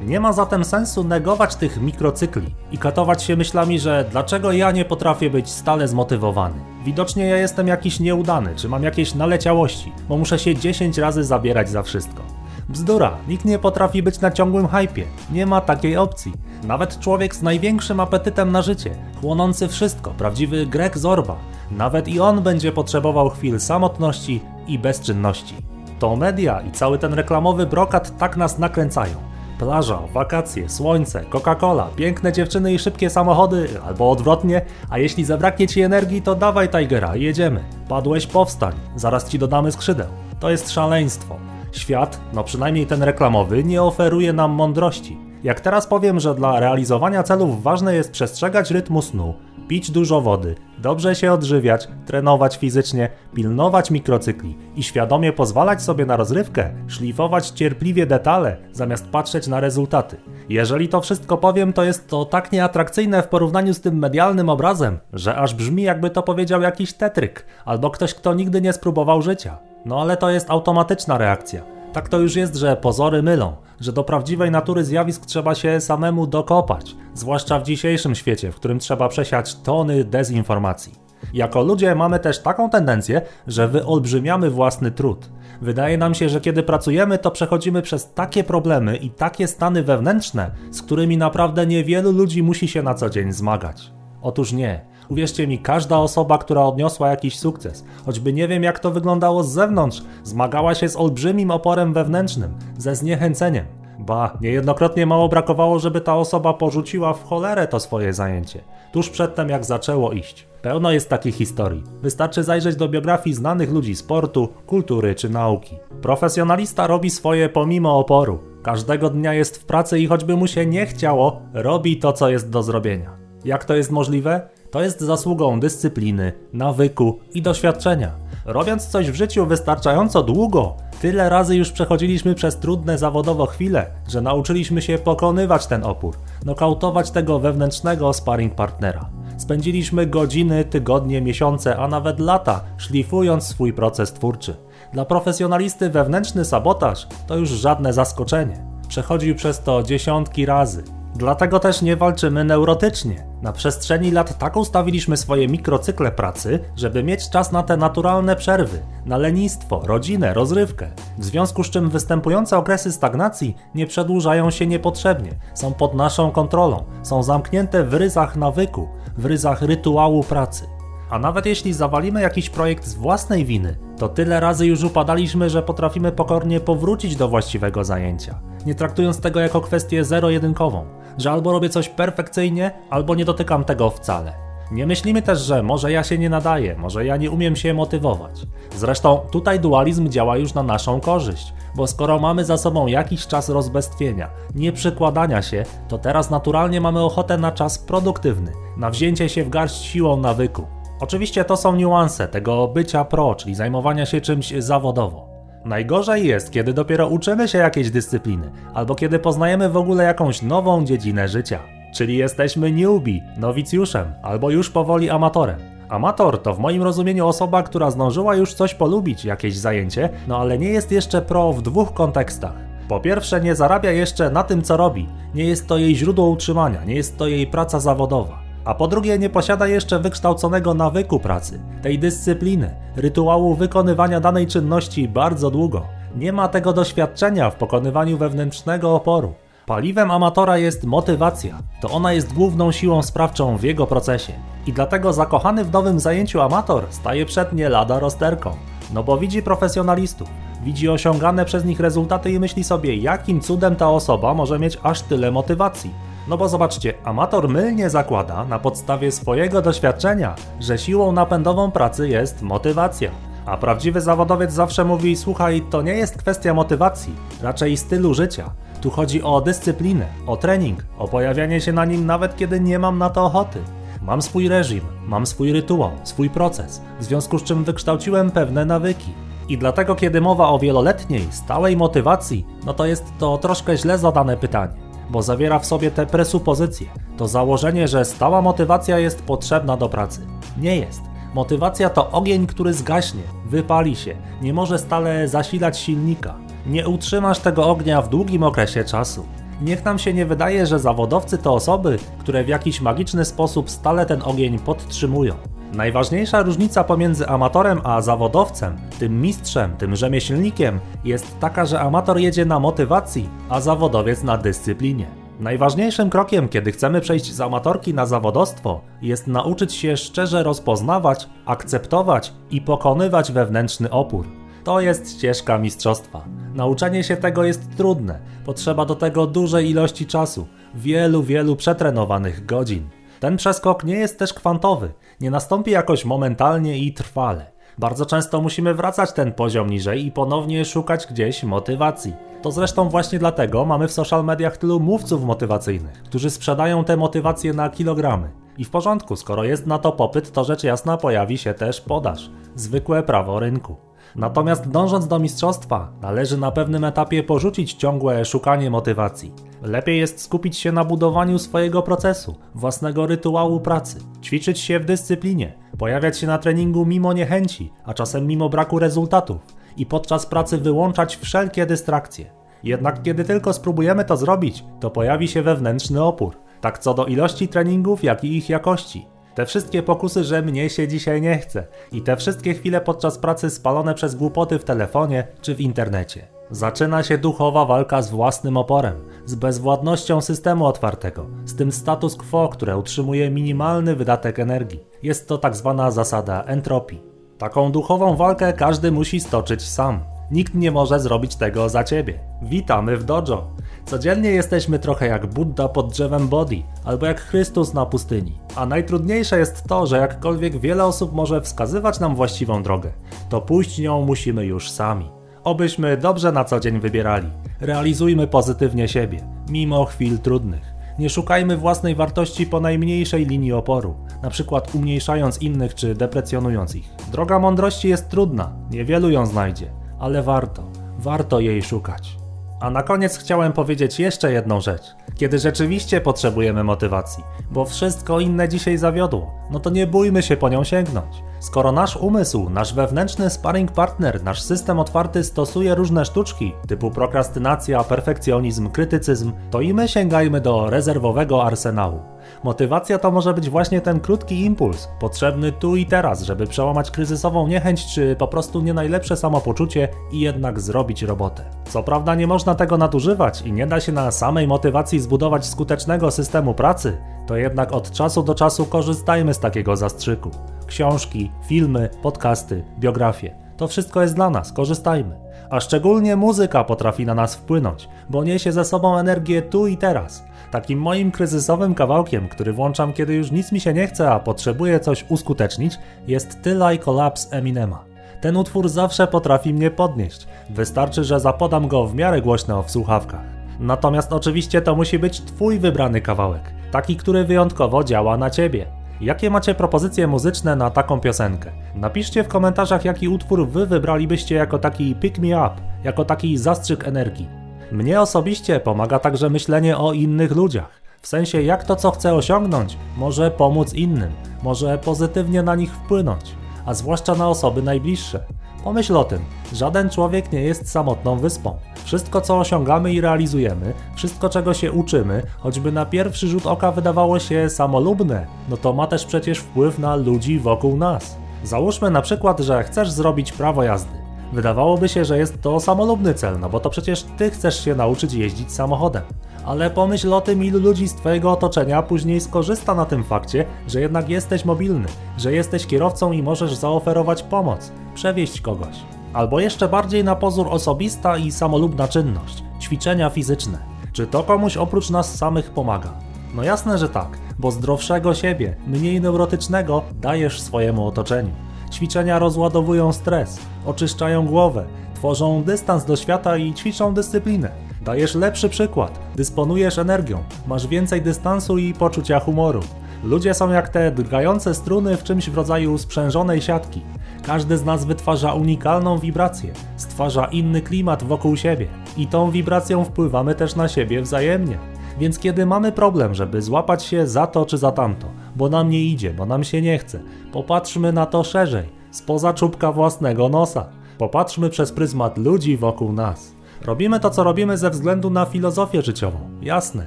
Nie 0.05 0.19
ma 0.19 0.33
zatem 0.33 0.65
sensu 0.65 1.03
negować 1.03 1.55
tych 1.55 1.81
mikrocykli 1.81 2.55
i 2.71 2.77
katować 2.77 3.23
się 3.23 3.35
myślami, 3.35 3.79
że 3.79 4.05
dlaczego 4.11 4.51
ja 4.51 4.71
nie 4.71 4.85
potrafię 4.85 5.29
być 5.29 5.49
stale 5.49 5.87
zmotywowany. 5.87 6.55
Widocznie 6.85 7.25
ja 7.25 7.37
jestem 7.37 7.67
jakiś 7.67 7.99
nieudany, 7.99 8.55
czy 8.55 8.69
mam 8.69 8.83
jakieś 8.83 9.15
naleciałości, 9.15 9.91
bo 10.09 10.17
muszę 10.17 10.39
się 10.39 10.55
10 10.55 10.97
razy 10.97 11.23
zabierać 11.23 11.69
za 11.69 11.83
wszystko. 11.83 12.23
Bzdura, 12.69 13.17
nikt 13.27 13.45
nie 13.45 13.59
potrafi 13.59 14.03
być 14.03 14.19
na 14.19 14.31
ciągłym 14.31 14.67
hypie. 14.67 15.05
Nie 15.31 15.45
ma 15.45 15.61
takiej 15.61 15.97
opcji. 15.97 16.33
Nawet 16.63 16.99
człowiek 16.99 17.35
z 17.35 17.41
największym 17.41 17.99
apetytem 17.99 18.51
na 18.51 18.61
życie, 18.61 18.95
chłonący 19.21 19.67
wszystko, 19.67 20.11
prawdziwy 20.11 20.65
Grek 20.65 20.97
Zorba, 20.97 21.35
nawet 21.71 22.07
i 22.07 22.19
on 22.19 22.41
będzie 22.41 22.71
potrzebował 22.71 23.29
chwil 23.29 23.59
samotności 23.59 24.41
i 24.67 24.79
bezczynności. 24.79 25.55
To 25.99 26.15
media 26.15 26.61
i 26.61 26.71
cały 26.71 26.97
ten 26.99 27.13
reklamowy 27.13 27.65
brokat 27.65 28.17
tak 28.17 28.37
nas 28.37 28.59
nakręcają. 28.59 29.15
Plaża, 29.59 29.99
wakacje, 30.13 30.69
słońce, 30.69 31.25
Coca-Cola, 31.29 31.87
piękne 31.95 32.33
dziewczyny 32.33 32.73
i 32.73 32.79
szybkie 32.79 33.09
samochody, 33.09 33.69
albo 33.85 34.11
odwrotnie, 34.11 34.61
a 34.89 34.97
jeśli 34.97 35.25
zabraknie 35.25 35.67
ci 35.67 35.81
energii, 35.81 36.21
to 36.21 36.35
dawaj 36.35 36.69
Tigera, 36.69 37.15
jedziemy. 37.15 37.63
Padłeś, 37.89 38.27
powstań, 38.27 38.73
zaraz 38.95 39.29
ci 39.29 39.39
dodamy 39.39 39.71
skrzydeł. 39.71 40.07
To 40.39 40.49
jest 40.49 40.71
szaleństwo. 40.71 41.52
Świat, 41.73 42.19
no 42.33 42.43
przynajmniej 42.43 42.87
ten 42.87 43.03
reklamowy, 43.03 43.63
nie 43.63 43.83
oferuje 43.83 44.33
nam 44.33 44.51
mądrości. 44.51 45.17
Jak 45.43 45.59
teraz 45.59 45.87
powiem, 45.87 46.19
że 46.19 46.35
dla 46.35 46.59
realizowania 46.59 47.23
celów 47.23 47.63
ważne 47.63 47.95
jest 47.95 48.11
przestrzegać 48.11 48.71
rytmu 48.71 49.01
snu, 49.01 49.33
pić 49.67 49.91
dużo 49.91 50.21
wody, 50.21 50.55
dobrze 50.77 51.15
się 51.15 51.31
odżywiać, 51.31 51.87
trenować 52.05 52.57
fizycznie, 52.57 53.09
pilnować 53.33 53.91
mikrocykli 53.91 54.57
i 54.75 54.83
świadomie 54.83 55.33
pozwalać 55.33 55.81
sobie 55.81 56.05
na 56.05 56.15
rozrywkę, 56.15 56.69
szlifować 56.87 57.49
cierpliwie 57.49 58.05
detale, 58.05 58.57
zamiast 58.71 59.09
patrzeć 59.09 59.47
na 59.47 59.59
rezultaty. 59.59 60.17
Jeżeli 60.49 60.89
to 60.89 61.01
wszystko 61.01 61.37
powiem, 61.37 61.73
to 61.73 61.83
jest 61.83 62.07
to 62.07 62.25
tak 62.25 62.51
nieatrakcyjne 62.51 63.23
w 63.23 63.27
porównaniu 63.27 63.73
z 63.73 63.81
tym 63.81 63.97
medialnym 63.97 64.49
obrazem, 64.49 64.99
że 65.13 65.35
aż 65.35 65.53
brzmi 65.53 65.83
jakby 65.83 66.09
to 66.09 66.23
powiedział 66.23 66.61
jakiś 66.61 66.93
tetryk, 66.93 67.45
albo 67.65 67.89
ktoś, 67.89 68.13
kto 68.13 68.33
nigdy 68.33 68.61
nie 68.61 68.73
spróbował 68.73 69.21
życia. 69.21 69.57
No 69.85 70.01
ale 70.01 70.17
to 70.17 70.29
jest 70.29 70.49
automatyczna 70.49 71.17
reakcja. 71.17 71.82
Tak 71.93 72.09
to 72.09 72.19
już 72.19 72.35
jest, 72.35 72.55
że 72.55 72.75
pozory 72.75 73.23
mylą, 73.23 73.55
że 73.79 73.93
do 73.93 74.03
prawdziwej 74.03 74.51
natury 74.51 74.83
zjawisk 74.83 75.25
trzeba 75.25 75.55
się 75.55 75.81
samemu 75.81 76.27
dokopać, 76.27 76.95
zwłaszcza 77.13 77.59
w 77.59 77.63
dzisiejszym 77.63 78.15
świecie, 78.15 78.51
w 78.51 78.55
którym 78.55 78.79
trzeba 78.79 79.09
przesiać 79.09 79.55
tony 79.55 80.03
dezinformacji. 80.03 80.93
Jako 81.33 81.61
ludzie 81.61 81.95
mamy 81.95 82.19
też 82.19 82.39
taką 82.41 82.69
tendencję, 82.69 83.21
że 83.47 83.67
wyolbrzymiamy 83.67 84.49
własny 84.49 84.91
trud. 84.91 85.29
Wydaje 85.61 85.97
nam 85.97 86.13
się, 86.13 86.29
że 86.29 86.41
kiedy 86.41 86.63
pracujemy, 86.63 87.17
to 87.17 87.31
przechodzimy 87.31 87.81
przez 87.81 88.13
takie 88.13 88.43
problemy 88.43 88.97
i 88.97 89.09
takie 89.09 89.47
stany 89.47 89.83
wewnętrzne, 89.83 90.51
z 90.71 90.81
którymi 90.81 91.17
naprawdę 91.17 91.65
niewielu 91.65 92.11
ludzi 92.11 92.43
musi 92.43 92.67
się 92.67 92.83
na 92.83 92.93
co 92.93 93.09
dzień 93.09 93.33
zmagać. 93.33 93.91
Otóż 94.21 94.53
nie. 94.53 94.92
Uwierzcie 95.13 95.47
mi, 95.47 95.59
każda 95.59 95.97
osoba, 95.97 96.37
która 96.37 96.61
odniosła 96.61 97.09
jakiś 97.09 97.39
sukces, 97.39 97.85
choćby 98.05 98.33
nie 98.33 98.47
wiem 98.47 98.63
jak 98.63 98.79
to 98.79 98.91
wyglądało 98.91 99.43
z 99.43 99.51
zewnątrz, 99.51 100.01
zmagała 100.23 100.75
się 100.75 100.89
z 100.89 100.95
olbrzymim 100.95 101.51
oporem 101.51 101.93
wewnętrznym, 101.93 102.53
ze 102.77 102.95
zniechęceniem. 102.95 103.65
Ba, 103.99 104.37
niejednokrotnie 104.41 105.05
mało 105.05 105.29
brakowało, 105.29 105.79
żeby 105.79 106.01
ta 106.01 106.15
osoba 106.15 106.53
porzuciła 106.53 107.13
w 107.13 107.23
cholerę 107.23 107.67
to 107.67 107.79
swoje 107.79 108.13
zajęcie, 108.13 108.61
tuż 108.93 109.09
przedtem 109.09 109.49
jak 109.49 109.65
zaczęło 109.65 110.11
iść. 110.11 110.47
Pełno 110.61 110.91
jest 110.91 111.09
takich 111.09 111.35
historii. 111.35 111.83
Wystarczy 112.01 112.43
zajrzeć 112.43 112.75
do 112.75 112.89
biografii 112.89 113.35
znanych 113.35 113.71
ludzi 113.71 113.95
sportu, 113.95 114.49
kultury 114.67 115.15
czy 115.15 115.29
nauki. 115.29 115.77
Profesjonalista 116.01 116.87
robi 116.87 117.09
swoje 117.09 117.49
pomimo 117.49 117.97
oporu. 117.97 118.39
Każdego 118.63 119.09
dnia 119.09 119.33
jest 119.33 119.57
w 119.57 119.65
pracy 119.65 119.99
i 119.99 120.07
choćby 120.07 120.37
mu 120.37 120.47
się 120.47 120.65
nie 120.65 120.85
chciało, 120.85 121.41
robi 121.53 121.97
to, 121.97 122.13
co 122.13 122.29
jest 122.29 122.49
do 122.49 122.63
zrobienia. 122.63 123.23
Jak 123.45 123.65
to 123.65 123.75
jest 123.75 123.91
możliwe? 123.91 124.49
To 124.73 124.81
jest 124.81 125.01
zasługą 125.01 125.59
dyscypliny, 125.59 126.31
nawyku 126.53 127.19
i 127.33 127.41
doświadczenia. 127.41 128.11
Robiąc 128.45 128.87
coś 128.87 129.11
w 129.11 129.15
życiu 129.15 129.45
wystarczająco 129.45 130.23
długo, 130.23 130.73
tyle 131.01 131.29
razy 131.29 131.55
już 131.55 131.71
przechodziliśmy 131.71 132.35
przez 132.35 132.57
trudne 132.57 132.97
zawodowo 132.97 133.45
chwile, 133.45 133.85
że 134.07 134.21
nauczyliśmy 134.21 134.81
się 134.81 134.97
pokonywać 134.97 135.67
ten 135.67 135.83
opór, 135.83 136.15
nokautować 136.45 137.11
tego 137.11 137.39
wewnętrznego 137.39 138.13
sparring 138.13 138.55
partnera. 138.55 139.09
Spędziliśmy 139.37 140.05
godziny, 140.05 140.65
tygodnie, 140.65 141.21
miesiące, 141.21 141.77
a 141.77 141.87
nawet 141.87 142.19
lata 142.19 142.61
szlifując 142.77 143.47
swój 143.47 143.73
proces 143.73 144.13
twórczy. 144.13 144.55
Dla 144.93 145.05
profesjonalisty 145.05 145.89
wewnętrzny 145.89 146.45
sabotaż 146.45 147.07
to 147.27 147.37
już 147.37 147.49
żadne 147.49 147.93
zaskoczenie. 147.93 148.65
Przechodził 148.87 149.35
przez 149.35 149.59
to 149.59 149.83
dziesiątki 149.83 150.45
razy, 150.45 150.83
Dlatego 151.15 151.59
też 151.59 151.81
nie 151.81 151.95
walczymy 151.95 152.43
neurotycznie. 152.43 153.25
Na 153.41 153.53
przestrzeni 153.53 154.11
lat 154.11 154.37
tak 154.37 154.57
ustawiliśmy 154.57 155.17
swoje 155.17 155.47
mikrocykle 155.47 156.11
pracy, 156.11 156.59
żeby 156.75 157.03
mieć 157.03 157.29
czas 157.29 157.51
na 157.51 157.63
te 157.63 157.77
naturalne 157.77 158.35
przerwy, 158.35 158.79
na 159.05 159.17
lenistwo, 159.17 159.81
rodzinę, 159.85 160.33
rozrywkę. 160.33 160.91
W 161.17 161.25
związku 161.25 161.63
z 161.63 161.69
czym 161.69 161.89
występujące 161.89 162.57
okresy 162.57 162.91
stagnacji 162.91 163.55
nie 163.75 163.87
przedłużają 163.87 164.51
się 164.51 164.67
niepotrzebnie, 164.67 165.31
są 165.53 165.73
pod 165.73 165.93
naszą 165.93 166.31
kontrolą, 166.31 166.83
są 167.03 167.23
zamknięte 167.23 167.83
w 167.83 167.93
ryzach 167.93 168.35
nawyku, 168.35 168.87
w 169.17 169.25
ryzach 169.25 169.61
rytuału 169.61 170.23
pracy. 170.23 170.72
A 171.13 171.19
nawet 171.19 171.45
jeśli 171.45 171.73
zawalimy 171.73 172.21
jakiś 172.21 172.49
projekt 172.49 172.85
z 172.85 172.93
własnej 172.93 173.45
winy, 173.45 173.77
to 173.97 174.09
tyle 174.09 174.39
razy 174.39 174.67
już 174.67 174.83
upadaliśmy, 174.83 175.49
że 175.49 175.63
potrafimy 175.63 176.11
pokornie 176.11 176.59
powrócić 176.59 177.15
do 177.15 177.27
właściwego 177.27 177.83
zajęcia, 177.83 178.39
nie 178.65 178.75
traktując 178.75 179.21
tego 179.21 179.39
jako 179.39 179.61
kwestię 179.61 180.03
zero-jedynkową, 180.03 180.85
że 181.17 181.31
albo 181.31 181.51
robię 181.51 181.69
coś 181.69 181.89
perfekcyjnie, 181.89 182.71
albo 182.89 183.15
nie 183.15 183.25
dotykam 183.25 183.63
tego 183.63 183.89
wcale. 183.89 184.33
Nie 184.71 184.87
myślimy 184.87 185.21
też, 185.21 185.41
że 185.41 185.63
może 185.63 185.91
ja 185.91 186.03
się 186.03 186.17
nie 186.17 186.29
nadaję, 186.29 186.75
może 186.77 187.05
ja 187.05 187.17
nie 187.17 187.31
umiem 187.31 187.55
się 187.55 187.73
motywować. 187.73 188.41
Zresztą 188.75 189.19
tutaj 189.31 189.59
dualizm 189.59 190.09
działa 190.09 190.37
już 190.37 190.53
na 190.53 190.63
naszą 190.63 190.99
korzyść, 190.99 191.53
bo 191.75 191.87
skoro 191.87 192.19
mamy 192.19 192.45
za 192.45 192.57
sobą 192.57 192.87
jakiś 192.87 193.27
czas 193.27 193.49
rozbestwienia, 193.49 194.29
nie 194.55 194.71
przykładania 194.71 195.41
się, 195.41 195.63
to 195.87 195.97
teraz 195.97 196.29
naturalnie 196.29 196.81
mamy 196.81 196.99
ochotę 196.99 197.37
na 197.37 197.51
czas 197.51 197.79
produktywny, 197.79 198.51
na 198.77 198.89
wzięcie 198.89 199.29
się 199.29 199.43
w 199.43 199.49
garść 199.49 199.83
siłą 199.83 200.17
nawyku. 200.17 200.67
Oczywiście 200.99 201.45
to 201.45 201.57
są 201.57 201.75
niuanse 201.75 202.27
tego 202.27 202.67
bycia 202.67 203.05
pro, 203.05 203.35
czyli 203.35 203.55
zajmowania 203.55 204.05
się 204.05 204.21
czymś 204.21 204.53
zawodowo. 204.57 205.27
Najgorzej 205.65 206.27
jest, 206.27 206.51
kiedy 206.51 206.73
dopiero 206.73 207.07
uczymy 207.07 207.47
się 207.47 207.57
jakiejś 207.57 207.91
dyscypliny, 207.91 208.51
albo 208.73 208.95
kiedy 208.95 209.19
poznajemy 209.19 209.69
w 209.69 209.77
ogóle 209.77 210.03
jakąś 210.03 210.41
nową 210.41 210.85
dziedzinę 210.85 211.27
życia. 211.27 211.59
Czyli 211.93 212.17
jesteśmy 212.17 212.71
newbie, 212.71 213.21
nowicjuszem, 213.37 214.13
albo 214.23 214.49
już 214.49 214.69
powoli 214.69 215.09
amatorem. 215.09 215.59
Amator 215.89 216.41
to 216.41 216.53
w 216.53 216.59
moim 216.59 216.83
rozumieniu 216.83 217.27
osoba, 217.27 217.63
która 217.63 217.91
zdążyła 217.91 218.35
już 218.35 218.53
coś 218.53 218.73
polubić, 218.73 219.25
jakieś 219.25 219.57
zajęcie, 219.57 220.09
no 220.27 220.37
ale 220.37 220.57
nie 220.57 220.69
jest 220.69 220.91
jeszcze 220.91 221.21
pro 221.21 221.53
w 221.53 221.61
dwóch 221.61 221.93
kontekstach. 221.93 222.55
Po 222.87 222.99
pierwsze, 222.99 223.41
nie 223.41 223.55
zarabia 223.55 223.91
jeszcze 223.91 224.29
na 224.29 224.43
tym, 224.43 224.61
co 224.61 224.77
robi, 224.77 225.07
nie 225.35 225.45
jest 225.45 225.67
to 225.67 225.77
jej 225.77 225.95
źródło 225.95 226.29
utrzymania, 226.29 226.85
nie 226.85 226.95
jest 226.95 227.17
to 227.17 227.27
jej 227.27 227.47
praca 227.47 227.79
zawodowa. 227.79 228.42
A 228.65 228.73
po 228.73 228.87
drugie, 228.87 229.19
nie 229.19 229.29
posiada 229.29 229.67
jeszcze 229.67 229.99
wykształconego 229.99 230.73
nawyku 230.73 231.19
pracy, 231.19 231.59
tej 231.81 231.99
dyscypliny, 231.99 232.75
rytuału 232.95 233.55
wykonywania 233.55 234.19
danej 234.19 234.47
czynności 234.47 235.07
bardzo 235.07 235.51
długo. 235.51 235.85
Nie 236.15 236.33
ma 236.33 236.47
tego 236.47 236.73
doświadczenia 236.73 237.49
w 237.49 237.55
pokonywaniu 237.55 238.17
wewnętrznego 238.17 238.95
oporu. 238.95 239.33
Paliwem 239.65 240.11
amatora 240.11 240.57
jest 240.57 240.83
motywacja. 240.83 241.57
To 241.81 241.89
ona 241.89 242.13
jest 242.13 242.33
główną 242.33 242.71
siłą 242.71 243.01
sprawczą 243.01 243.57
w 243.57 243.63
jego 243.63 243.87
procesie. 243.87 244.33
I 244.67 244.73
dlatego 244.73 245.13
zakochany 245.13 245.63
w 245.63 245.71
nowym 245.71 245.99
zajęciu 245.99 246.41
amator 246.41 246.83
staje 246.89 247.25
przed 247.25 247.53
nie 247.53 247.69
lada 247.69 247.99
rozterką. 247.99 248.51
No 248.93 249.03
bo 249.03 249.17
widzi 249.17 249.43
profesjonalistów, 249.43 250.29
widzi 250.63 250.89
osiągane 250.89 251.45
przez 251.45 251.65
nich 251.65 251.79
rezultaty 251.79 252.31
i 252.31 252.39
myśli 252.39 252.63
sobie, 252.63 252.95
jakim 252.95 253.41
cudem 253.41 253.75
ta 253.75 253.89
osoba 253.89 254.33
może 254.33 254.59
mieć 254.59 254.77
aż 254.83 255.01
tyle 255.01 255.31
motywacji. 255.31 256.12
No 256.27 256.37
bo 256.37 256.49
zobaczcie, 256.49 256.93
amator 257.03 257.49
mylnie 257.49 257.89
zakłada 257.89 258.45
na 258.45 258.59
podstawie 258.59 259.11
swojego 259.11 259.61
doświadczenia, 259.61 260.35
że 260.59 260.77
siłą 260.77 261.11
napędową 261.11 261.71
pracy 261.71 262.09
jest 262.09 262.41
motywacja. 262.41 263.11
A 263.45 263.57
prawdziwy 263.57 264.01
zawodowiec 264.01 264.53
zawsze 264.53 264.85
mówi: 264.85 265.15
Słuchaj, 265.15 265.63
to 265.69 265.81
nie 265.81 265.93
jest 265.93 266.17
kwestia 266.17 266.53
motywacji, 266.53 267.15
raczej 267.41 267.77
stylu 267.77 268.13
życia. 268.13 268.49
Tu 268.81 268.91
chodzi 268.91 269.23
o 269.23 269.41
dyscyplinę, 269.41 270.05
o 270.27 270.37
trening, 270.37 270.85
o 270.97 271.07
pojawianie 271.07 271.61
się 271.61 271.71
na 271.71 271.85
nim 271.85 272.05
nawet 272.05 272.35
kiedy 272.35 272.59
nie 272.59 272.79
mam 272.79 272.97
na 272.97 273.09
to 273.09 273.25
ochoty. 273.25 273.59
Mam 274.01 274.21
swój 274.21 274.47
reżim, 274.47 274.81
mam 275.07 275.25
swój 275.25 275.53
rytuał, 275.53 275.91
swój 276.03 276.29
proces, 276.29 276.81
w 276.99 277.03
związku 277.03 277.39
z 277.39 277.43
czym 277.43 277.63
wykształciłem 277.63 278.31
pewne 278.31 278.65
nawyki. 278.65 279.13
I 279.49 279.57
dlatego, 279.57 279.95
kiedy 279.95 280.21
mowa 280.21 280.49
o 280.49 280.59
wieloletniej, 280.59 281.27
stałej 281.31 281.77
motywacji, 281.77 282.45
no 282.65 282.73
to 282.73 282.85
jest 282.85 283.05
to 283.19 283.37
troszkę 283.37 283.77
źle 283.77 283.97
zadane 283.97 284.37
pytanie, 284.37 284.82
bo 285.09 285.21
zawiera 285.21 285.59
w 285.59 285.65
sobie 285.65 285.91
te 285.91 286.05
presupozycje, 286.05 286.87
to 287.17 287.27
założenie, 287.27 287.87
że 287.87 288.05
stała 288.05 288.41
motywacja 288.41 288.99
jest 288.99 289.21
potrzebna 289.21 289.77
do 289.77 289.89
pracy. 289.89 290.27
Nie 290.57 290.77
jest. 290.77 291.01
Motywacja 291.33 291.89
to 291.89 292.11
ogień, 292.11 292.47
który 292.47 292.73
zgaśnie, 292.73 293.23
wypali 293.45 293.95
się, 293.95 294.15
nie 294.41 294.53
może 294.53 294.79
stale 294.79 295.27
zasilać 295.27 295.79
silnika. 295.79 296.35
Nie 296.65 296.87
utrzymasz 296.87 297.39
tego 297.39 297.69
ognia 297.69 298.01
w 298.01 298.09
długim 298.09 298.43
okresie 298.43 298.83
czasu. 298.83 299.25
Niech 299.61 299.85
nam 299.85 299.99
się 299.99 300.13
nie 300.13 300.25
wydaje, 300.25 300.65
że 300.65 300.79
zawodowcy 300.79 301.37
to 301.37 301.53
osoby, 301.53 301.99
które 302.19 302.43
w 302.43 302.47
jakiś 302.47 302.81
magiczny 302.81 303.25
sposób 303.25 303.69
stale 303.69 304.05
ten 304.05 304.21
ogień 304.21 304.59
podtrzymują. 304.59 305.52
Najważniejsza 305.73 306.41
różnica 306.41 306.83
pomiędzy 306.83 307.27
amatorem 307.27 307.81
a 307.83 308.01
zawodowcem, 308.01 308.77
tym 308.99 309.21
mistrzem, 309.21 309.77
tym 309.77 309.95
rzemieślnikiem, 309.95 310.79
jest 311.05 311.39
taka, 311.39 311.65
że 311.65 311.79
amator 311.79 312.19
jedzie 312.19 312.45
na 312.45 312.59
motywacji, 312.59 313.29
a 313.49 313.61
zawodowiec 313.61 314.23
na 314.23 314.37
dyscyplinie. 314.37 315.07
Najważniejszym 315.39 316.09
krokiem, 316.09 316.49
kiedy 316.49 316.71
chcemy 316.71 317.01
przejść 317.01 317.33
z 317.33 317.41
amatorki 317.41 317.93
na 317.93 318.05
zawodostwo, 318.05 318.81
jest 319.01 319.27
nauczyć 319.27 319.73
się 319.73 319.97
szczerze 319.97 320.43
rozpoznawać, 320.43 321.29
akceptować 321.45 322.33
i 322.51 322.61
pokonywać 322.61 323.31
wewnętrzny 323.31 323.89
opór. 323.89 324.25
To 324.63 324.81
jest 324.81 325.11
ścieżka 325.11 325.57
mistrzostwa. 325.57 326.25
Nauczenie 326.55 327.03
się 327.03 327.17
tego 327.17 327.43
jest 327.43 327.77
trudne, 327.77 328.19
potrzeba 328.45 328.85
do 328.85 328.95
tego 328.95 329.27
dużej 329.27 329.69
ilości 329.69 330.05
czasu, 330.05 330.47
wielu, 330.75 331.23
wielu 331.23 331.55
przetrenowanych 331.55 332.45
godzin. 332.45 332.89
Ten 333.23 333.37
przeskok 333.37 333.83
nie 333.83 333.95
jest 333.95 334.19
też 334.19 334.33
kwantowy, 334.33 334.93
nie 335.21 335.31
nastąpi 335.31 335.71
jakoś 335.71 336.05
momentalnie 336.05 336.77
i 336.77 336.93
trwale. 336.93 337.51
Bardzo 337.77 338.05
często 338.05 338.41
musimy 338.41 338.73
wracać 338.73 339.13
ten 339.13 339.33
poziom 339.33 339.69
niżej 339.69 340.05
i 340.05 340.11
ponownie 340.11 340.65
szukać 340.65 341.07
gdzieś 341.07 341.43
motywacji. 341.43 342.13
To 342.41 342.51
zresztą 342.51 342.89
właśnie 342.89 343.19
dlatego 343.19 343.65
mamy 343.65 343.87
w 343.87 343.91
social 343.91 344.25
mediach 344.25 344.57
tylu 344.57 344.79
mówców 344.79 345.23
motywacyjnych, 345.23 346.03
którzy 346.03 346.29
sprzedają 346.29 346.83
te 346.83 346.97
motywacje 346.97 347.53
na 347.53 347.69
kilogramy. 347.69 348.29
I 348.57 348.65
w 348.65 348.69
porządku, 348.69 349.15
skoro 349.15 349.43
jest 349.43 349.67
na 349.67 349.79
to 349.79 349.91
popyt, 349.91 350.31
to 350.31 350.43
rzecz 350.43 350.63
jasna 350.63 350.97
pojawi 350.97 351.37
się 351.37 351.53
też 351.53 351.81
podaż. 351.81 352.29
Zwykłe 352.55 353.03
prawo 353.03 353.39
rynku. 353.39 353.75
Natomiast 354.15 354.69
dążąc 354.69 355.07
do 355.07 355.19
mistrzostwa, 355.19 355.91
należy 356.01 356.37
na 356.37 356.51
pewnym 356.51 356.83
etapie 356.83 357.23
porzucić 357.23 357.73
ciągłe 357.73 358.25
szukanie 358.25 358.69
motywacji. 358.69 359.31
Lepiej 359.61 359.99
jest 359.99 360.21
skupić 360.21 360.57
się 360.57 360.71
na 360.71 360.83
budowaniu 360.83 361.39
swojego 361.39 361.81
procesu, 361.81 362.35
własnego 362.55 363.07
rytuału 363.07 363.59
pracy, 363.59 363.99
ćwiczyć 364.23 364.59
się 364.59 364.79
w 364.79 364.85
dyscyplinie, 364.85 365.53
pojawiać 365.77 366.17
się 366.17 366.27
na 366.27 366.37
treningu 366.37 366.85
mimo 366.85 367.13
niechęci, 367.13 367.71
a 367.85 367.93
czasem 367.93 368.27
mimo 368.27 368.49
braku 368.49 368.79
rezultatów 368.79 369.37
i 369.77 369.85
podczas 369.85 370.25
pracy 370.25 370.57
wyłączać 370.57 371.15
wszelkie 371.17 371.65
dystrakcje. 371.65 372.31
Jednak 372.63 373.03
kiedy 373.03 373.23
tylko 373.23 373.53
spróbujemy 373.53 374.05
to 374.05 374.17
zrobić, 374.17 374.63
to 374.79 374.89
pojawi 374.89 375.27
się 375.27 375.41
wewnętrzny 375.41 376.03
opór, 376.03 376.37
tak 376.61 376.79
co 376.79 376.93
do 376.93 377.05
ilości 377.05 377.47
treningów, 377.47 378.03
jak 378.03 378.23
i 378.23 378.37
ich 378.37 378.49
jakości. 378.49 379.12
Te 379.35 379.45
wszystkie 379.45 379.83
pokusy, 379.83 380.23
że 380.23 380.41
mnie 380.41 380.69
się 380.69 380.87
dzisiaj 380.87 381.21
nie 381.21 381.37
chce 381.37 381.67
i 381.91 382.01
te 382.01 382.17
wszystkie 382.17 382.53
chwile 382.53 382.81
podczas 382.81 383.17
pracy 383.17 383.49
spalone 383.49 383.93
przez 383.93 384.15
głupoty 384.15 384.59
w 384.59 384.63
telefonie 384.63 385.27
czy 385.41 385.55
w 385.55 385.61
internecie. 385.61 386.27
Zaczyna 386.51 387.03
się 387.03 387.17
duchowa 387.17 387.65
walka 387.65 388.01
z 388.01 388.09
własnym 388.09 388.57
oporem, 388.57 388.95
z 389.25 389.35
bezwładnością 389.35 390.21
systemu 390.21 390.65
otwartego, 390.65 391.25
z 391.45 391.55
tym 391.55 391.71
status 391.71 392.15
quo, 392.15 392.49
które 392.49 392.77
utrzymuje 392.77 393.29
minimalny 393.29 393.95
wydatek 393.95 394.39
energii. 394.39 394.83
Jest 395.03 395.27
to 395.27 395.37
tak 395.37 395.55
zwana 395.55 395.91
zasada 395.91 396.43
entropii. 396.43 397.01
Taką 397.37 397.71
duchową 397.71 398.15
walkę 398.15 398.53
każdy 398.53 398.91
musi 398.91 399.19
stoczyć 399.19 399.61
sam. 399.61 399.99
Nikt 400.31 400.53
nie 400.53 400.71
może 400.71 400.99
zrobić 400.99 401.35
tego 401.35 401.69
za 401.69 401.83
ciebie. 401.83 402.19
Witamy 402.41 402.97
w 402.97 403.03
dojo. 403.03 403.47
Codziennie 403.85 404.29
jesteśmy 404.31 404.79
trochę 404.79 405.07
jak 405.07 405.27
Buddha 405.27 405.69
pod 405.69 405.91
drzewem 405.91 406.27
Bodhi, 406.27 406.65
albo 406.83 407.05
jak 407.05 407.21
Chrystus 407.21 407.73
na 407.73 407.85
pustyni. 407.85 408.31
A 408.55 408.65
najtrudniejsze 408.65 409.39
jest 409.39 409.63
to, 409.63 409.87
że 409.87 409.97
jakkolwiek 409.97 410.59
wiele 410.59 410.85
osób 410.85 411.13
może 411.13 411.41
wskazywać 411.41 411.99
nam 411.99 412.15
właściwą 412.15 412.63
drogę, 412.63 412.91
to 413.29 413.41
pójść 413.41 413.79
nią 413.79 414.05
musimy 414.05 414.45
już 414.45 414.71
sami. 414.71 415.09
Obyśmy 415.43 415.97
dobrze 415.97 416.31
na 416.31 416.43
co 416.45 416.59
dzień 416.59 416.79
wybierali. 416.79 417.29
Realizujmy 417.61 418.27
pozytywnie 418.27 418.87
siebie, 418.87 419.19
mimo 419.49 419.85
chwil 419.85 420.19
trudnych. 420.19 420.73
Nie 420.99 421.09
szukajmy 421.09 421.57
własnej 421.57 421.95
wartości 421.95 422.45
po 422.45 422.59
najmniejszej 422.59 423.25
linii 423.25 423.53
oporu, 423.53 423.95
na 424.21 424.29
przykład 424.29 424.75
umniejszając 424.75 425.41
innych 425.41 425.75
czy 425.75 425.95
deprecjonując 425.95 426.75
ich. 426.75 426.89
Droga 427.11 427.39
mądrości 427.39 427.89
jest 427.89 428.09
trudna, 428.09 428.51
niewielu 428.71 429.09
ją 429.09 429.25
znajdzie, 429.25 429.71
ale 429.99 430.23
warto, 430.23 430.63
warto 430.99 431.39
jej 431.39 431.61
szukać. 431.61 432.22
A 432.63 432.69
na 432.69 432.83
koniec 432.83 433.17
chciałem 433.17 433.53
powiedzieć 433.53 433.99
jeszcze 433.99 434.31
jedną 434.31 434.61
rzecz. 434.61 434.95
Kiedy 435.15 435.39
rzeczywiście 435.39 436.01
potrzebujemy 436.01 436.63
motywacji, 436.63 437.23
bo 437.51 437.65
wszystko 437.65 438.19
inne 438.19 438.49
dzisiaj 438.49 438.77
zawiodło, 438.77 439.33
no 439.51 439.59
to 439.59 439.69
nie 439.69 439.87
bójmy 439.87 440.23
się 440.23 440.37
po 440.37 440.49
nią 440.49 440.63
sięgnąć. 440.63 441.23
Skoro 441.43 441.71
nasz 441.71 441.97
umysł, 441.97 442.49
nasz 442.49 442.73
wewnętrzny 442.73 443.29
sparring 443.29 443.71
partner, 443.71 444.23
nasz 444.23 444.41
system 444.41 444.79
otwarty 444.79 445.23
stosuje 445.23 445.75
różne 445.75 446.05
sztuczki, 446.05 446.53
typu 446.67 446.91
prokrastynacja, 446.91 447.83
perfekcjonizm, 447.83 448.69
krytycyzm, 448.69 449.31
to 449.51 449.61
i 449.61 449.73
my 449.73 449.87
sięgajmy 449.87 450.41
do 450.41 450.69
rezerwowego 450.69 451.43
arsenału. 451.43 451.99
Motywacja 452.43 452.99
to 452.99 453.11
może 453.11 453.33
być 453.33 453.49
właśnie 453.49 453.81
ten 453.81 453.99
krótki 453.99 454.45
impuls, 454.45 454.87
potrzebny 454.99 455.51
tu 455.51 455.75
i 455.75 455.85
teraz, 455.85 456.21
żeby 456.21 456.47
przełamać 456.47 456.91
kryzysową 456.91 457.47
niechęć 457.47 457.85
czy 457.85 458.15
po 458.15 458.27
prostu 458.27 458.61
nie 458.61 458.73
najlepsze 458.73 459.17
samopoczucie 459.17 459.87
i 460.11 460.19
jednak 460.19 460.59
zrobić 460.59 461.01
robotę. 461.01 461.43
Co 461.69 461.83
prawda 461.83 462.15
nie 462.15 462.27
można 462.27 462.55
tego 462.55 462.77
nadużywać 462.77 463.41
i 463.41 463.51
nie 463.51 463.67
da 463.67 463.79
się 463.79 463.91
na 463.91 464.11
samej 464.11 464.47
motywacji 464.47 464.99
zbudować 464.99 465.45
skutecznego 465.45 466.11
systemu 466.11 466.53
pracy, 466.53 466.97
to 467.27 467.35
jednak 467.35 467.73
od 467.73 467.91
czasu 467.91 468.23
do 468.23 468.35
czasu 468.35 468.65
korzystajmy 468.65 469.33
z 469.33 469.39
takiego 469.39 469.75
zastrzyku. 469.75 470.31
Książki, 470.65 471.31
filmy, 471.47 471.89
podcasty, 472.01 472.63
biografie. 472.79 473.35
To 473.57 473.67
wszystko 473.67 474.01
jest 474.01 474.15
dla 474.15 474.29
nas, 474.29 474.53
korzystajmy. 474.53 475.15
A 475.49 475.59
szczególnie 475.59 476.15
muzyka 476.15 476.63
potrafi 476.63 477.05
na 477.05 477.15
nas 477.15 477.35
wpłynąć, 477.35 477.89
bo 478.09 478.23
niesie 478.23 478.51
ze 478.51 478.65
sobą 478.65 478.97
energię 478.97 479.41
tu 479.41 479.67
i 479.67 479.77
teraz. 479.77 480.23
Takim 480.51 480.79
moim 480.79 481.11
kryzysowym 481.11 481.75
kawałkiem, 481.75 482.27
który 482.29 482.53
włączam 482.53 482.93
kiedy 482.93 483.13
już 483.13 483.31
nic 483.31 483.51
mi 483.51 483.59
się 483.59 483.73
nie 483.73 483.87
chce, 483.87 484.11
a 484.11 484.19
potrzebuję 484.19 484.79
coś 484.79 485.05
uskutecznić, 485.09 485.79
jest 486.07 486.39
I 486.75 486.79
Collapse 486.79 487.37
Eminema. 487.37 487.83
Ten 488.21 488.37
utwór 488.37 488.69
zawsze 488.69 489.07
potrafi 489.07 489.53
mnie 489.53 489.71
podnieść. 489.71 490.27
Wystarczy, 490.49 491.03
że 491.03 491.19
zapodam 491.19 491.67
go 491.67 491.87
w 491.87 491.95
miarę 491.95 492.21
głośno 492.21 492.63
w 492.63 492.71
słuchawkach. 492.71 493.25
Natomiast 493.59 494.13
oczywiście 494.13 494.61
to 494.61 494.75
musi 494.75 494.99
być 494.99 495.21
Twój 495.21 495.59
wybrany 495.59 496.01
kawałek, 496.01 496.41
taki, 496.71 496.95
który 496.95 497.23
wyjątkowo 497.23 497.83
działa 497.83 498.17
na 498.17 498.29
Ciebie. 498.29 498.82
Jakie 499.03 499.29
macie 499.29 499.55
propozycje 499.55 500.07
muzyczne 500.07 500.55
na 500.55 500.69
taką 500.69 500.99
piosenkę? 500.99 501.51
Napiszcie 501.75 502.23
w 502.23 502.27
komentarzach, 502.27 502.85
jaki 502.85 503.07
utwór 503.07 503.47
Wy 503.47 503.67
wybralibyście 503.67 504.35
jako 504.35 504.59
taki 504.59 504.95
pick 504.95 505.19
me 505.19 505.27
up, 505.27 505.55
jako 505.83 506.05
taki 506.05 506.37
zastrzyk 506.37 506.87
energii. 506.87 507.29
Mnie 507.71 508.01
osobiście 508.01 508.59
pomaga 508.59 508.99
także 508.99 509.29
myślenie 509.29 509.77
o 509.77 509.93
innych 509.93 510.31
ludziach. 510.31 510.81
W 511.01 511.07
sensie, 511.07 511.41
jak 511.41 511.63
to, 511.63 511.75
co 511.75 511.91
chcę 511.91 512.13
osiągnąć, 512.13 512.77
może 512.97 513.31
pomóc 513.31 513.73
innym, 513.73 514.11
może 514.43 514.77
pozytywnie 514.77 515.43
na 515.43 515.55
nich 515.55 515.73
wpłynąć, 515.73 516.35
a 516.65 516.73
zwłaszcza 516.73 517.15
na 517.15 517.29
osoby 517.29 517.61
najbliższe. 517.61 518.19
Pomyśl 518.63 518.97
o 518.97 519.03
tym, 519.03 519.19
żaden 519.53 519.89
człowiek 519.89 520.31
nie 520.31 520.41
jest 520.41 520.71
samotną 520.71 521.19
wyspą. 521.19 521.57
Wszystko, 521.83 522.21
co 522.21 522.39
osiągamy 522.39 522.93
i 522.93 523.01
realizujemy, 523.01 523.73
wszystko, 523.95 524.29
czego 524.29 524.53
się 524.53 524.71
uczymy, 524.71 525.23
choćby 525.39 525.71
na 525.71 525.85
pierwszy 525.85 526.27
rzut 526.27 526.45
oka 526.45 526.71
wydawało 526.71 527.19
się 527.19 527.49
samolubne, 527.49 528.27
no 528.49 528.57
to 528.57 528.73
ma 528.73 528.87
też 528.87 529.05
przecież 529.05 529.39
wpływ 529.39 529.79
na 529.79 529.95
ludzi 529.95 530.39
wokół 530.39 530.77
nas. 530.77 531.17
Załóżmy 531.43 531.91
na 531.91 532.01
przykład, 532.01 532.39
że 532.39 532.63
chcesz 532.63 532.91
zrobić 532.91 533.31
prawo 533.31 533.63
jazdy. 533.63 534.03
Wydawałoby 534.33 534.89
się, 534.89 535.05
że 535.05 535.17
jest 535.17 535.41
to 535.41 535.59
samolubny 535.59 536.13
cel, 536.13 536.39
no 536.39 536.49
bo 536.49 536.59
to 536.59 536.69
przecież 536.69 537.05
ty 537.17 537.29
chcesz 537.29 537.65
się 537.65 537.75
nauczyć 537.75 538.13
jeździć 538.13 538.51
samochodem. 538.51 539.03
Ale 539.45 539.69
pomyśl 539.69 540.13
o 540.13 540.21
tym, 540.21 540.43
ilu 540.43 540.59
ludzi 540.59 540.87
z 540.87 540.95
twojego 540.95 541.31
otoczenia 541.31 541.81
później 541.81 542.21
skorzysta 542.21 542.75
na 542.75 542.85
tym 542.85 543.03
fakcie, 543.03 543.45
że 543.67 543.81
jednak 543.81 544.09
jesteś 544.09 544.45
mobilny, 544.45 544.87
że 545.17 545.33
jesteś 545.33 545.67
kierowcą 545.67 546.11
i 546.11 546.23
możesz 546.23 546.55
zaoferować 546.55 547.23
pomoc, 547.23 547.71
przewieźć 547.95 548.41
kogoś. 548.41 548.75
Albo 549.13 549.39
jeszcze 549.39 549.67
bardziej 549.67 550.03
na 550.03 550.15
pozór 550.15 550.47
osobista 550.49 551.17
i 551.17 551.31
samolubna 551.31 551.87
czynność 551.87 552.43
ćwiczenia 552.63 553.09
fizyczne. 553.09 553.57
Czy 553.93 554.07
to 554.07 554.23
komuś 554.23 554.57
oprócz 554.57 554.89
nas 554.89 555.15
samych 555.15 555.49
pomaga? 555.49 555.93
No 556.35 556.43
jasne, 556.43 556.77
że 556.77 556.89
tak, 556.89 557.17
bo 557.39 557.51
zdrowszego 557.51 558.13
siebie, 558.13 558.55
mniej 558.67 559.01
neurotycznego 559.01 559.83
dajesz 560.01 560.41
swojemu 560.41 560.87
otoczeniu. 560.87 561.31
Ćwiczenia 561.71 562.19
rozładowują 562.19 562.93
stres, 562.93 563.39
oczyszczają 563.65 564.27
głowę, 564.27 564.65
tworzą 564.95 565.43
dystans 565.43 565.85
do 565.85 565.95
świata 565.95 566.37
i 566.37 566.53
ćwiczą 566.53 566.93
dyscyplinę. 566.93 567.51
Dajesz 567.85 568.15
lepszy 568.15 568.49
przykład, 568.49 568.99
dysponujesz 569.15 569.77
energią, 569.77 570.23
masz 570.47 570.67
więcej 570.67 571.01
dystansu 571.01 571.57
i 571.57 571.73
poczucia 571.73 572.19
humoru. 572.19 572.59
Ludzie 573.03 573.33
są 573.33 573.51
jak 573.51 573.69
te 573.69 573.91
drgające 573.91 574.53
struny 574.53 574.97
w 574.97 575.03
czymś 575.03 575.29
w 575.29 575.35
rodzaju 575.35 575.77
sprzężonej 575.77 576.41
siatki. 576.41 576.81
Każdy 577.25 577.57
z 577.57 577.65
nas 577.65 577.85
wytwarza 577.85 578.33
unikalną 578.33 578.97
wibrację, 578.97 579.53
stwarza 579.77 580.25
inny 580.25 580.61
klimat 580.61 581.03
wokół 581.03 581.35
siebie 581.35 581.67
i 581.97 582.07
tą 582.07 582.31
wibracją 582.31 582.83
wpływamy 582.83 583.35
też 583.35 583.55
na 583.55 583.67
siebie 583.67 584.01
wzajemnie. 584.01 584.57
Więc 584.99 585.19
kiedy 585.19 585.45
mamy 585.45 585.71
problem, 585.71 586.13
żeby 586.13 586.41
złapać 586.41 586.83
się 586.83 587.07
za 587.07 587.27
to 587.27 587.45
czy 587.45 587.57
za 587.57 587.71
tamto, 587.71 588.07
bo 588.35 588.49
nam 588.49 588.69
nie 588.69 588.83
idzie, 588.83 589.13
bo 589.13 589.25
nam 589.25 589.43
się 589.43 589.61
nie 589.61 589.77
chce, 589.77 589.99
popatrzmy 590.31 590.93
na 590.93 591.05
to 591.05 591.23
szerzej, 591.23 591.69
spoza 591.91 592.33
czubka 592.33 592.71
własnego 592.71 593.29
nosa. 593.29 593.65
Popatrzmy 593.97 594.49
przez 594.49 594.71
pryzmat 594.71 595.17
ludzi 595.17 595.57
wokół 595.57 595.93
nas. 595.93 596.33
Robimy 596.65 596.99
to, 596.99 597.09
co 597.09 597.23
robimy 597.23 597.57
ze 597.57 597.69
względu 597.69 598.09
na 598.09 598.25
filozofię 598.25 598.81
życiową, 598.81 599.19
jasne, 599.41 599.85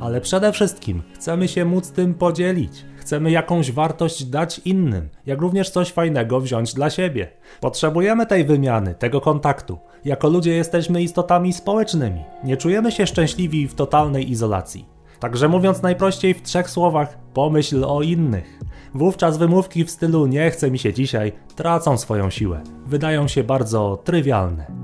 ale 0.00 0.20
przede 0.20 0.52
wszystkim 0.52 1.02
chcemy 1.14 1.48
się 1.48 1.64
móc 1.64 1.90
tym 1.90 2.14
podzielić. 2.14 2.84
Chcemy 2.96 3.30
jakąś 3.30 3.72
wartość 3.72 4.24
dać 4.24 4.58
innym, 4.58 5.08
jak 5.26 5.40
również 5.40 5.70
coś 5.70 5.92
fajnego 5.92 6.40
wziąć 6.40 6.74
dla 6.74 6.90
siebie. 6.90 7.28
Potrzebujemy 7.60 8.26
tej 8.26 8.44
wymiany, 8.44 8.94
tego 8.94 9.20
kontaktu. 9.20 9.78
Jako 10.04 10.28
ludzie 10.28 10.52
jesteśmy 10.54 11.02
istotami 11.02 11.52
społecznymi. 11.52 12.24
Nie 12.44 12.56
czujemy 12.56 12.92
się 12.92 13.06
szczęśliwi 13.06 13.68
w 13.68 13.74
totalnej 13.74 14.30
izolacji. 14.30 14.88
Także 15.20 15.48
mówiąc 15.48 15.82
najprościej 15.82 16.34
w 16.34 16.42
trzech 16.42 16.70
słowach, 16.70 17.18
pomyśl 17.34 17.84
o 17.84 18.02
innych. 18.02 18.60
Wówczas 18.94 19.38
wymówki 19.38 19.84
w 19.84 19.90
stylu 19.90 20.26
nie 20.26 20.50
chce 20.50 20.70
mi 20.70 20.78
się 20.78 20.92
dzisiaj 20.92 21.32
tracą 21.56 21.98
swoją 21.98 22.30
siłę. 22.30 22.62
Wydają 22.86 23.28
się 23.28 23.44
bardzo 23.44 24.02
trywialne. 24.04 24.79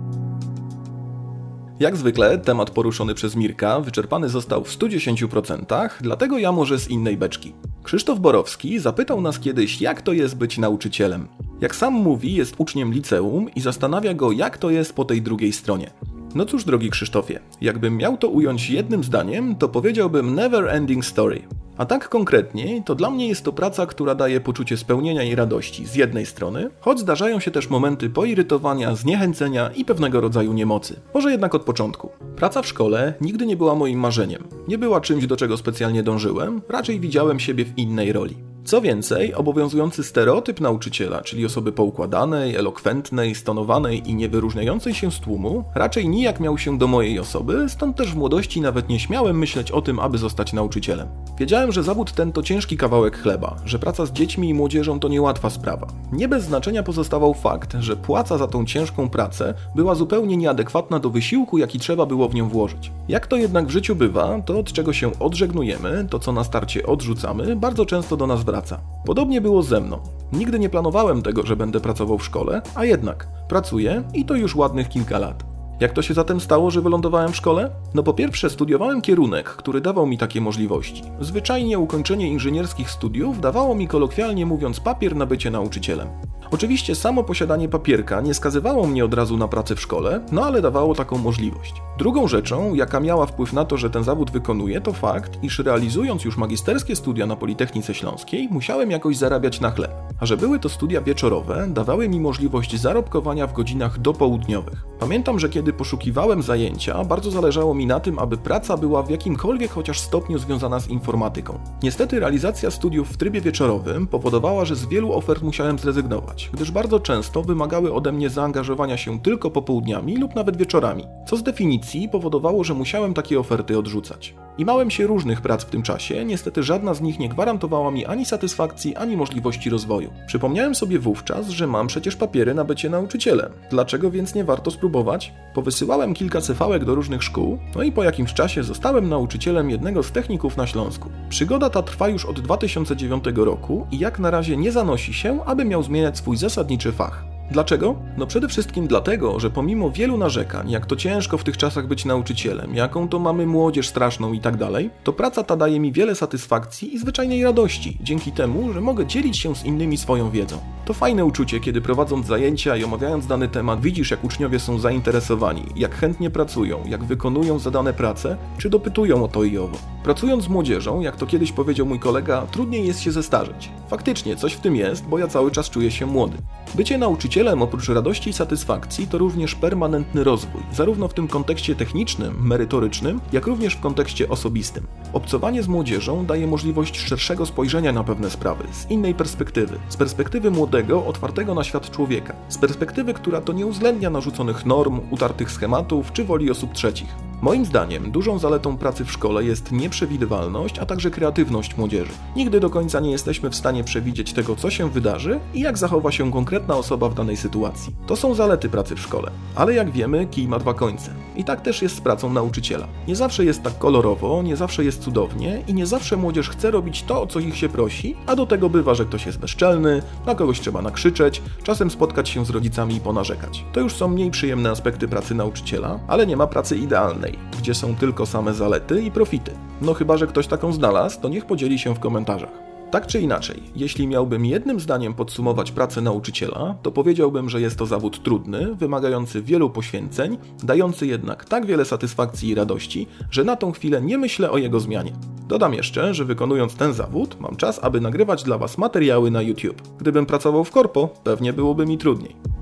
Jak 1.80 1.96
zwykle, 1.96 2.38
temat 2.38 2.70
poruszony 2.70 3.14
przez 3.14 3.36
Mirka 3.36 3.80
wyczerpany 3.80 4.28
został 4.28 4.64
w 4.64 4.78
110%, 4.78 5.90
dlatego 6.00 6.38
ja 6.38 6.52
może 6.52 6.78
z 6.78 6.88
innej 6.88 7.16
beczki. 7.16 7.54
Krzysztof 7.82 8.20
Borowski 8.20 8.78
zapytał 8.78 9.20
nas 9.20 9.40
kiedyś, 9.40 9.80
jak 9.80 10.02
to 10.02 10.12
jest 10.12 10.36
być 10.36 10.58
nauczycielem. 10.58 11.28
Jak 11.60 11.76
sam 11.76 11.92
mówi, 11.94 12.34
jest 12.34 12.54
uczniem 12.58 12.92
liceum 12.92 13.54
i 13.54 13.60
zastanawia 13.60 14.14
go, 14.14 14.32
jak 14.32 14.58
to 14.58 14.70
jest 14.70 14.92
po 14.92 15.04
tej 15.04 15.22
drugiej 15.22 15.52
stronie. 15.52 15.90
No 16.34 16.46
cóż, 16.46 16.64
drogi 16.64 16.90
Krzysztofie, 16.90 17.40
jakbym 17.60 17.96
miał 17.96 18.16
to 18.16 18.28
ująć 18.28 18.70
jednym 18.70 19.04
zdaniem, 19.04 19.56
to 19.56 19.68
powiedziałbym 19.68 20.34
never 20.34 20.68
ending 20.68 21.04
story. 21.04 21.42
A 21.78 21.86
tak 21.86 22.08
konkretniej, 22.08 22.82
to 22.82 22.94
dla 22.94 23.10
mnie 23.10 23.28
jest 23.28 23.44
to 23.44 23.52
praca, 23.52 23.86
która 23.86 24.14
daje 24.14 24.40
poczucie 24.40 24.76
spełnienia 24.76 25.22
i 25.22 25.34
radości 25.34 25.86
z 25.86 25.94
jednej 25.94 26.26
strony, 26.26 26.70
choć 26.80 27.00
zdarzają 27.00 27.40
się 27.40 27.50
też 27.50 27.70
momenty 27.70 28.10
poirytowania, 28.10 28.94
zniechęcenia 28.94 29.70
i 29.70 29.84
pewnego 29.84 30.20
rodzaju 30.20 30.52
niemocy. 30.52 31.00
Może 31.14 31.30
jednak 31.30 31.54
od 31.54 31.62
początku. 31.62 32.10
Praca 32.36 32.62
w 32.62 32.66
szkole 32.66 33.14
nigdy 33.20 33.46
nie 33.46 33.56
była 33.56 33.74
moim 33.74 34.00
marzeniem. 34.00 34.48
Nie 34.68 34.78
była 34.78 35.00
czymś, 35.00 35.26
do 35.26 35.36
czego 35.36 35.56
specjalnie 35.56 36.02
dążyłem, 36.02 36.62
raczej 36.68 37.00
widziałem 37.00 37.40
siebie 37.40 37.64
w 37.64 37.78
innej 37.78 38.12
roli. 38.12 38.55
Co 38.66 38.80
więcej, 38.80 39.34
obowiązujący 39.34 40.04
stereotyp 40.04 40.60
nauczyciela, 40.60 41.20
czyli 41.20 41.46
osoby 41.46 41.72
poukładanej, 41.72 42.56
elokwentnej, 42.56 43.34
stonowanej 43.34 44.10
i 44.10 44.14
niewyróżniającej 44.14 44.94
się 44.94 45.12
z 45.12 45.20
tłumu, 45.20 45.64
raczej 45.74 46.08
nijak 46.08 46.40
miał 46.40 46.58
się 46.58 46.78
do 46.78 46.86
mojej 46.86 47.18
osoby, 47.18 47.66
stąd 47.68 47.96
też 47.96 48.12
w 48.12 48.16
młodości 48.16 48.60
nawet 48.60 48.88
nie 48.88 49.00
śmiałem 49.00 49.38
myśleć 49.38 49.70
o 49.70 49.82
tym, 49.82 49.98
aby 49.98 50.18
zostać 50.18 50.52
nauczycielem. 50.52 51.08
Wiedziałem, 51.38 51.72
że 51.72 51.82
zawód 51.82 52.12
ten 52.12 52.32
to 52.32 52.42
ciężki 52.42 52.76
kawałek 52.76 53.18
chleba, 53.18 53.56
że 53.64 53.78
praca 53.78 54.06
z 54.06 54.12
dziećmi 54.12 54.48
i 54.48 54.54
młodzieżą 54.54 55.00
to 55.00 55.08
niełatwa 55.08 55.50
sprawa. 55.50 55.86
Nie 56.12 56.28
bez 56.28 56.44
znaczenia 56.44 56.82
pozostawał 56.82 57.34
fakt, 57.34 57.76
że 57.80 57.96
płaca 57.96 58.38
za 58.38 58.46
tą 58.46 58.66
ciężką 58.66 59.08
pracę 59.08 59.54
była 59.74 59.94
zupełnie 59.94 60.36
nieadekwatna 60.36 60.98
do 60.98 61.10
wysiłku, 61.10 61.58
jaki 61.58 61.78
trzeba 61.78 62.06
było 62.06 62.28
w 62.28 62.34
nią 62.34 62.48
włożyć. 62.48 62.92
Jak 63.08 63.26
to 63.26 63.36
jednak 63.36 63.66
w 63.66 63.70
życiu 63.70 63.96
bywa, 63.96 64.42
to 64.46 64.58
od 64.58 64.72
czego 64.72 64.92
się 64.92 65.18
odżegnujemy, 65.18 66.06
to 66.10 66.18
co 66.18 66.32
na 66.32 66.44
starcie 66.44 66.86
odrzucamy, 66.86 67.56
bardzo 67.56 67.86
często 67.86 68.16
do 68.16 68.26
nas 68.26 68.44
wraca 68.44 68.55
praca. 68.56 68.80
Podobnie 69.04 69.40
było 69.40 69.62
ze 69.62 69.80
mną. 69.80 69.98
Nigdy 70.32 70.58
nie 70.58 70.68
planowałem 70.68 71.22
tego, 71.22 71.46
że 71.46 71.56
będę 71.56 71.80
pracował 71.80 72.18
w 72.18 72.24
szkole, 72.24 72.62
a 72.74 72.84
jednak 72.84 73.28
pracuję 73.48 74.02
i 74.14 74.24
to 74.24 74.34
już 74.34 74.56
ładnych 74.56 74.88
kilka 74.88 75.18
lat. 75.18 75.44
Jak 75.80 75.92
to 75.92 76.02
się 76.02 76.14
zatem 76.14 76.40
stało, 76.40 76.70
że 76.70 76.80
wylądowałem 76.80 77.32
w 77.32 77.36
szkole? 77.36 77.70
No 77.94 78.02
po 78.02 78.14
pierwsze 78.14 78.50
studiowałem 78.50 79.02
kierunek, 79.02 79.48
który 79.48 79.80
dawał 79.80 80.06
mi 80.06 80.18
takie 80.18 80.40
możliwości. 80.40 81.02
Zwyczajnie 81.20 81.78
ukończenie 81.78 82.28
inżynierskich 82.28 82.90
studiów 82.90 83.40
dawało 83.40 83.74
mi 83.74 83.88
kolokwialnie 83.88 84.46
mówiąc 84.46 84.80
papier 84.80 85.16
na 85.16 85.26
bycie 85.26 85.50
nauczycielem. 85.50 86.08
Oczywiście 86.50 86.94
samo 86.94 87.24
posiadanie 87.24 87.68
papierka 87.68 88.20
nie 88.20 88.34
skazywało 88.34 88.86
mnie 88.86 89.04
od 89.04 89.14
razu 89.14 89.36
na 89.36 89.48
pracę 89.48 89.76
w 89.76 89.80
szkole, 89.80 90.20
no 90.32 90.44
ale 90.44 90.62
dawało 90.62 90.94
taką 90.94 91.18
możliwość. 91.18 91.82
Drugą 91.98 92.28
rzeczą, 92.28 92.74
jaka 92.74 93.00
miała 93.00 93.26
wpływ 93.26 93.52
na 93.52 93.64
to, 93.64 93.76
że 93.76 93.90
ten 93.90 94.04
zawód 94.04 94.30
wykonuję, 94.30 94.80
to 94.80 94.92
fakt, 94.92 95.44
iż 95.44 95.58
realizując 95.58 96.24
już 96.24 96.36
magisterskie 96.36 96.96
studia 96.96 97.26
na 97.26 97.36
Politechnice 97.36 97.94
Śląskiej, 97.94 98.48
musiałem 98.50 98.90
jakoś 98.90 99.16
zarabiać 99.16 99.60
na 99.60 99.70
chleb. 99.70 99.90
A 100.20 100.26
że 100.26 100.36
były 100.36 100.58
to 100.58 100.68
studia 100.68 101.00
wieczorowe, 101.00 101.66
dawały 101.70 102.08
mi 102.08 102.20
możliwość 102.20 102.80
zarobkowania 102.80 103.46
w 103.46 103.52
godzinach 103.52 103.98
dopołudniowych. 103.98 104.84
Pamiętam, 104.98 105.38
że 105.38 105.48
kiedy 105.48 105.72
poszukiwałem 105.72 106.42
zajęcia, 106.42 107.04
bardzo 107.04 107.30
zależało 107.30 107.74
mi 107.74 107.86
na 107.86 108.00
tym, 108.00 108.18
aby 108.18 108.36
praca 108.36 108.76
była 108.76 109.02
w 109.02 109.10
jakimkolwiek 109.10 109.70
chociaż 109.70 110.00
stopniu 110.00 110.38
związana 110.38 110.80
z 110.80 110.88
informatyką. 110.88 111.58
Niestety 111.82 112.20
realizacja 112.20 112.70
studiów 112.70 113.08
w 113.08 113.16
trybie 113.16 113.40
wieczorowym 113.40 114.06
powodowała, 114.06 114.64
że 114.64 114.76
z 114.76 114.86
wielu 114.86 115.12
ofert 115.12 115.42
musiałem 115.42 115.78
zrezygnować 115.78 116.35
gdyż 116.52 116.70
bardzo 116.70 117.00
często 117.00 117.42
wymagały 117.42 117.94
ode 117.94 118.12
mnie 118.12 118.30
zaangażowania 118.30 118.96
się 118.96 119.20
tylko 119.20 119.50
popołudniami 119.50 120.16
lub 120.16 120.34
nawet 120.34 120.56
wieczorami, 120.56 121.04
co 121.26 121.36
z 121.36 121.42
definicji 121.42 122.08
powodowało, 122.08 122.64
że 122.64 122.74
musiałem 122.74 123.14
takie 123.14 123.40
oferty 123.40 123.78
odrzucać. 123.78 124.34
I 124.58 124.64
małem 124.64 124.90
się 124.90 125.06
różnych 125.06 125.40
prac 125.40 125.64
w 125.64 125.70
tym 125.70 125.82
czasie, 125.82 126.24
niestety 126.24 126.62
żadna 126.62 126.94
z 126.94 127.00
nich 127.00 127.18
nie 127.18 127.28
gwarantowała 127.28 127.90
mi 127.90 128.06
ani 128.06 128.24
satysfakcji, 128.24 128.96
ani 128.96 129.16
możliwości 129.16 129.70
rozwoju. 129.70 130.10
Przypomniałem 130.26 130.74
sobie 130.74 130.98
wówczas, 130.98 131.48
że 131.48 131.66
mam 131.66 131.86
przecież 131.86 132.16
papiery 132.16 132.54
na 132.54 132.64
bycie 132.64 132.90
nauczycielem. 132.90 133.52
Dlaczego 133.70 134.10
więc 134.10 134.34
nie 134.34 134.44
warto 134.44 134.70
spróbować? 134.70 135.32
Powysyłałem 135.54 136.14
kilka 136.14 136.40
cefałek 136.40 136.84
do 136.84 136.94
różnych 136.94 137.22
szkół, 137.22 137.58
no 137.76 137.82
i 137.82 137.92
po 137.92 138.04
jakimś 138.04 138.34
czasie 138.34 138.62
zostałem 138.62 139.08
nauczycielem 139.08 139.70
jednego 139.70 140.02
z 140.02 140.12
techników 140.12 140.56
na 140.56 140.66
Śląsku. 140.66 141.10
Przygoda 141.28 141.70
ta 141.70 141.82
trwa 141.82 142.08
już 142.08 142.24
od 142.24 142.40
2009 142.40 143.24
roku 143.36 143.86
i 143.90 143.98
jak 143.98 144.18
na 144.18 144.30
razie 144.30 144.56
nie 144.56 144.72
zanosi 144.72 145.14
się, 145.14 145.44
aby 145.44 145.64
miał 145.64 145.82
zmieniać 145.82 146.18
swój 146.26 146.36
zasadniczy 146.36 146.92
fach. 146.92 147.35
Dlaczego? 147.50 147.96
No 148.16 148.26
przede 148.26 148.48
wszystkim 148.48 148.86
dlatego, 148.86 149.40
że 149.40 149.50
pomimo 149.50 149.90
wielu 149.90 150.16
narzekań, 150.18 150.70
jak 150.70 150.86
to 150.86 150.96
ciężko 150.96 151.38
w 151.38 151.44
tych 151.44 151.56
czasach 151.56 151.86
być 151.86 152.04
nauczycielem, 152.04 152.74
jaką 152.74 153.08
to 153.08 153.18
mamy 153.18 153.46
młodzież 153.46 153.88
straszną 153.88 154.32
i 154.32 154.40
tak 154.40 154.56
dalej, 154.56 154.90
to 155.04 155.12
praca 155.12 155.42
ta 155.42 155.56
daje 155.56 155.80
mi 155.80 155.92
wiele 155.92 156.14
satysfakcji 156.14 156.94
i 156.94 156.98
zwyczajnej 156.98 157.44
radości, 157.44 157.98
dzięki 158.00 158.32
temu, 158.32 158.72
że 158.72 158.80
mogę 158.80 159.06
dzielić 159.06 159.38
się 159.38 159.54
z 159.54 159.64
innymi 159.64 159.96
swoją 159.96 160.30
wiedzą. 160.30 160.58
To 160.84 160.94
fajne 160.94 161.24
uczucie, 161.24 161.60
kiedy 161.60 161.80
prowadząc 161.80 162.26
zajęcia 162.26 162.76
i 162.76 162.84
omawiając 162.84 163.26
dany 163.26 163.48
temat, 163.48 163.80
widzisz 163.80 164.10
jak 164.10 164.24
uczniowie 164.24 164.58
są 164.58 164.78
zainteresowani, 164.78 165.62
jak 165.76 165.94
chętnie 165.94 166.30
pracują, 166.30 166.80
jak 166.88 167.04
wykonują 167.04 167.58
zadane 167.58 167.92
prace, 167.92 168.36
czy 168.58 168.70
dopytują 168.70 169.24
o 169.24 169.28
to 169.28 169.44
i 169.44 169.58
owo. 169.58 169.76
Pracując 170.04 170.44
z 170.44 170.48
młodzieżą, 170.48 171.00
jak 171.00 171.16
to 171.16 171.26
kiedyś 171.26 171.52
powiedział 171.52 171.86
mój 171.86 171.98
kolega, 171.98 172.46
trudniej 172.50 172.86
jest 172.86 173.00
się 173.00 173.12
zestarzeć. 173.12 173.70
Faktycznie, 173.88 174.36
coś 174.36 174.52
w 174.52 174.60
tym 174.60 174.76
jest, 174.76 175.04
bo 175.04 175.18
ja 175.18 175.28
cały 175.28 175.50
czas 175.50 175.70
czuję 175.70 175.90
się 175.90 176.06
młody. 176.06 176.36
Bycie 176.74 176.98
nauczycielem 176.98 177.35
oprócz 177.60 177.88
radości 177.88 178.30
i 178.30 178.32
satysfakcji 178.32 179.06
to 179.06 179.18
również 179.18 179.54
permanentny 179.54 180.24
rozwój, 180.24 180.62
zarówno 180.72 181.08
w 181.08 181.14
tym 181.14 181.28
kontekście 181.28 181.74
technicznym, 181.74 182.46
merytorycznym, 182.46 183.20
jak 183.32 183.46
również 183.46 183.74
w 183.74 183.80
kontekście 183.80 184.28
osobistym. 184.28 184.86
Obcowanie 185.12 185.62
z 185.62 185.68
młodzieżą 185.68 186.26
daje 186.26 186.46
możliwość 186.46 186.98
szerszego 186.98 187.46
spojrzenia 187.46 187.92
na 187.92 188.04
pewne 188.04 188.30
sprawy, 188.30 188.64
z 188.72 188.90
innej 188.90 189.14
perspektywy, 189.14 189.78
z 189.88 189.96
perspektywy 189.96 190.50
młodego, 190.50 191.06
otwartego 191.06 191.54
na 191.54 191.64
świat 191.64 191.90
człowieka, 191.90 192.34
z 192.48 192.58
perspektywy, 192.58 193.14
która 193.14 193.40
to 193.40 193.52
nie 193.52 193.66
uwzględnia 193.66 194.10
narzuconych 194.10 194.66
norm, 194.66 195.00
utartych 195.10 195.50
schematów 195.50 196.12
czy 196.12 196.24
woli 196.24 196.50
osób 196.50 196.72
trzecich. 196.72 197.25
Moim 197.42 197.64
zdaniem 197.64 198.10
dużą 198.10 198.38
zaletą 198.38 198.76
pracy 198.76 199.04
w 199.04 199.12
szkole 199.12 199.44
jest 199.44 199.72
nieprzewidywalność, 199.72 200.78
a 200.78 200.86
także 200.86 201.10
kreatywność 201.10 201.76
młodzieży. 201.76 202.12
Nigdy 202.36 202.60
do 202.60 202.70
końca 202.70 203.00
nie 203.00 203.10
jesteśmy 203.10 203.50
w 203.50 203.56
stanie 203.56 203.84
przewidzieć 203.84 204.32
tego, 204.32 204.56
co 204.56 204.70
się 204.70 204.90
wydarzy 204.90 205.40
i 205.54 205.60
jak 205.60 205.78
zachowa 205.78 206.12
się 206.12 206.32
konkretna 206.32 206.76
osoba 206.76 207.08
w 207.08 207.14
danej 207.14 207.36
sytuacji. 207.36 207.94
To 208.06 208.16
są 208.16 208.34
zalety 208.34 208.68
pracy 208.68 208.96
w 208.96 209.00
szkole. 209.00 209.30
Ale 209.54 209.74
jak 209.74 209.90
wiemy, 209.90 210.26
kij 210.26 210.48
ma 210.48 210.58
dwa 210.58 210.74
końce. 210.74 211.10
I 211.36 211.44
tak 211.44 211.60
też 211.60 211.82
jest 211.82 211.96
z 211.96 212.00
pracą 212.00 212.32
nauczyciela. 212.32 212.88
Nie 213.08 213.16
zawsze 213.16 213.44
jest 213.44 213.62
tak 213.62 213.78
kolorowo, 213.78 214.42
nie 214.42 214.56
zawsze 214.56 214.84
jest 214.84 215.02
cudownie 215.02 215.62
i 215.66 215.74
nie 215.74 215.86
zawsze 215.86 216.16
młodzież 216.16 216.48
chce 216.48 216.70
robić 216.70 217.02
to, 217.02 217.22
o 217.22 217.26
co 217.26 217.40
ich 217.40 217.56
się 217.56 217.68
prosi, 217.68 218.16
a 218.26 218.36
do 218.36 218.46
tego 218.46 218.70
bywa, 218.70 218.94
że 218.94 219.04
ktoś 219.04 219.26
jest 219.26 219.38
bezczelny, 219.38 220.02
na 220.26 220.34
kogoś 220.34 220.60
trzeba 220.60 220.82
nakrzyczeć, 220.82 221.42
czasem 221.62 221.90
spotkać 221.90 222.28
się 222.28 222.44
z 222.44 222.50
rodzicami 222.50 222.96
i 222.96 223.00
ponarzekać. 223.00 223.64
To 223.72 223.80
już 223.80 223.94
są 223.94 224.08
mniej 224.08 224.30
przyjemne 224.30 224.70
aspekty 224.70 225.08
pracy 225.08 225.34
nauczyciela, 225.34 226.00
ale 226.08 226.26
nie 226.26 226.36
ma 226.36 226.46
pracy 226.46 226.76
idealnej 226.76 227.25
gdzie 227.58 227.74
są 227.74 227.96
tylko 227.96 228.26
same 228.26 228.54
zalety 228.54 229.02
i 229.02 229.10
profity. 229.10 229.50
No 229.82 229.94
chyba, 229.94 230.16
że 230.16 230.26
ktoś 230.26 230.46
taką 230.46 230.72
znalazł, 230.72 231.20
to 231.20 231.28
niech 231.28 231.44
podzieli 231.44 231.78
się 231.78 231.94
w 231.94 232.00
komentarzach. 232.00 232.66
Tak 232.90 233.06
czy 233.06 233.20
inaczej, 233.20 233.62
jeśli 233.76 234.06
miałbym 234.06 234.46
jednym 234.46 234.80
zdaniem 234.80 235.14
podsumować 235.14 235.72
pracę 235.72 236.00
nauczyciela, 236.00 236.74
to 236.82 236.92
powiedziałbym, 236.92 237.48
że 237.48 237.60
jest 237.60 237.78
to 237.78 237.86
zawód 237.86 238.22
trudny, 238.22 238.74
wymagający 238.74 239.42
wielu 239.42 239.70
poświęceń, 239.70 240.38
dający 240.62 241.06
jednak 241.06 241.44
tak 241.44 241.66
wiele 241.66 241.84
satysfakcji 241.84 242.48
i 242.48 242.54
radości, 242.54 243.06
że 243.30 243.44
na 243.44 243.56
tą 243.56 243.72
chwilę 243.72 244.02
nie 244.02 244.18
myślę 244.18 244.50
o 244.50 244.58
jego 244.58 244.80
zmianie. 244.80 245.12
Dodam 245.48 245.74
jeszcze, 245.74 246.14
że 246.14 246.24
wykonując 246.24 246.74
ten 246.74 246.92
zawód, 246.92 247.36
mam 247.40 247.56
czas, 247.56 247.80
aby 247.82 248.00
nagrywać 248.00 248.42
dla 248.42 248.58
Was 248.58 248.78
materiały 248.78 249.30
na 249.30 249.42
YouTube. 249.42 249.82
Gdybym 249.98 250.26
pracował 250.26 250.64
w 250.64 250.70
korpo, 250.70 251.08
pewnie 251.24 251.52
byłoby 251.52 251.86
mi 251.86 251.98
trudniej. 251.98 252.55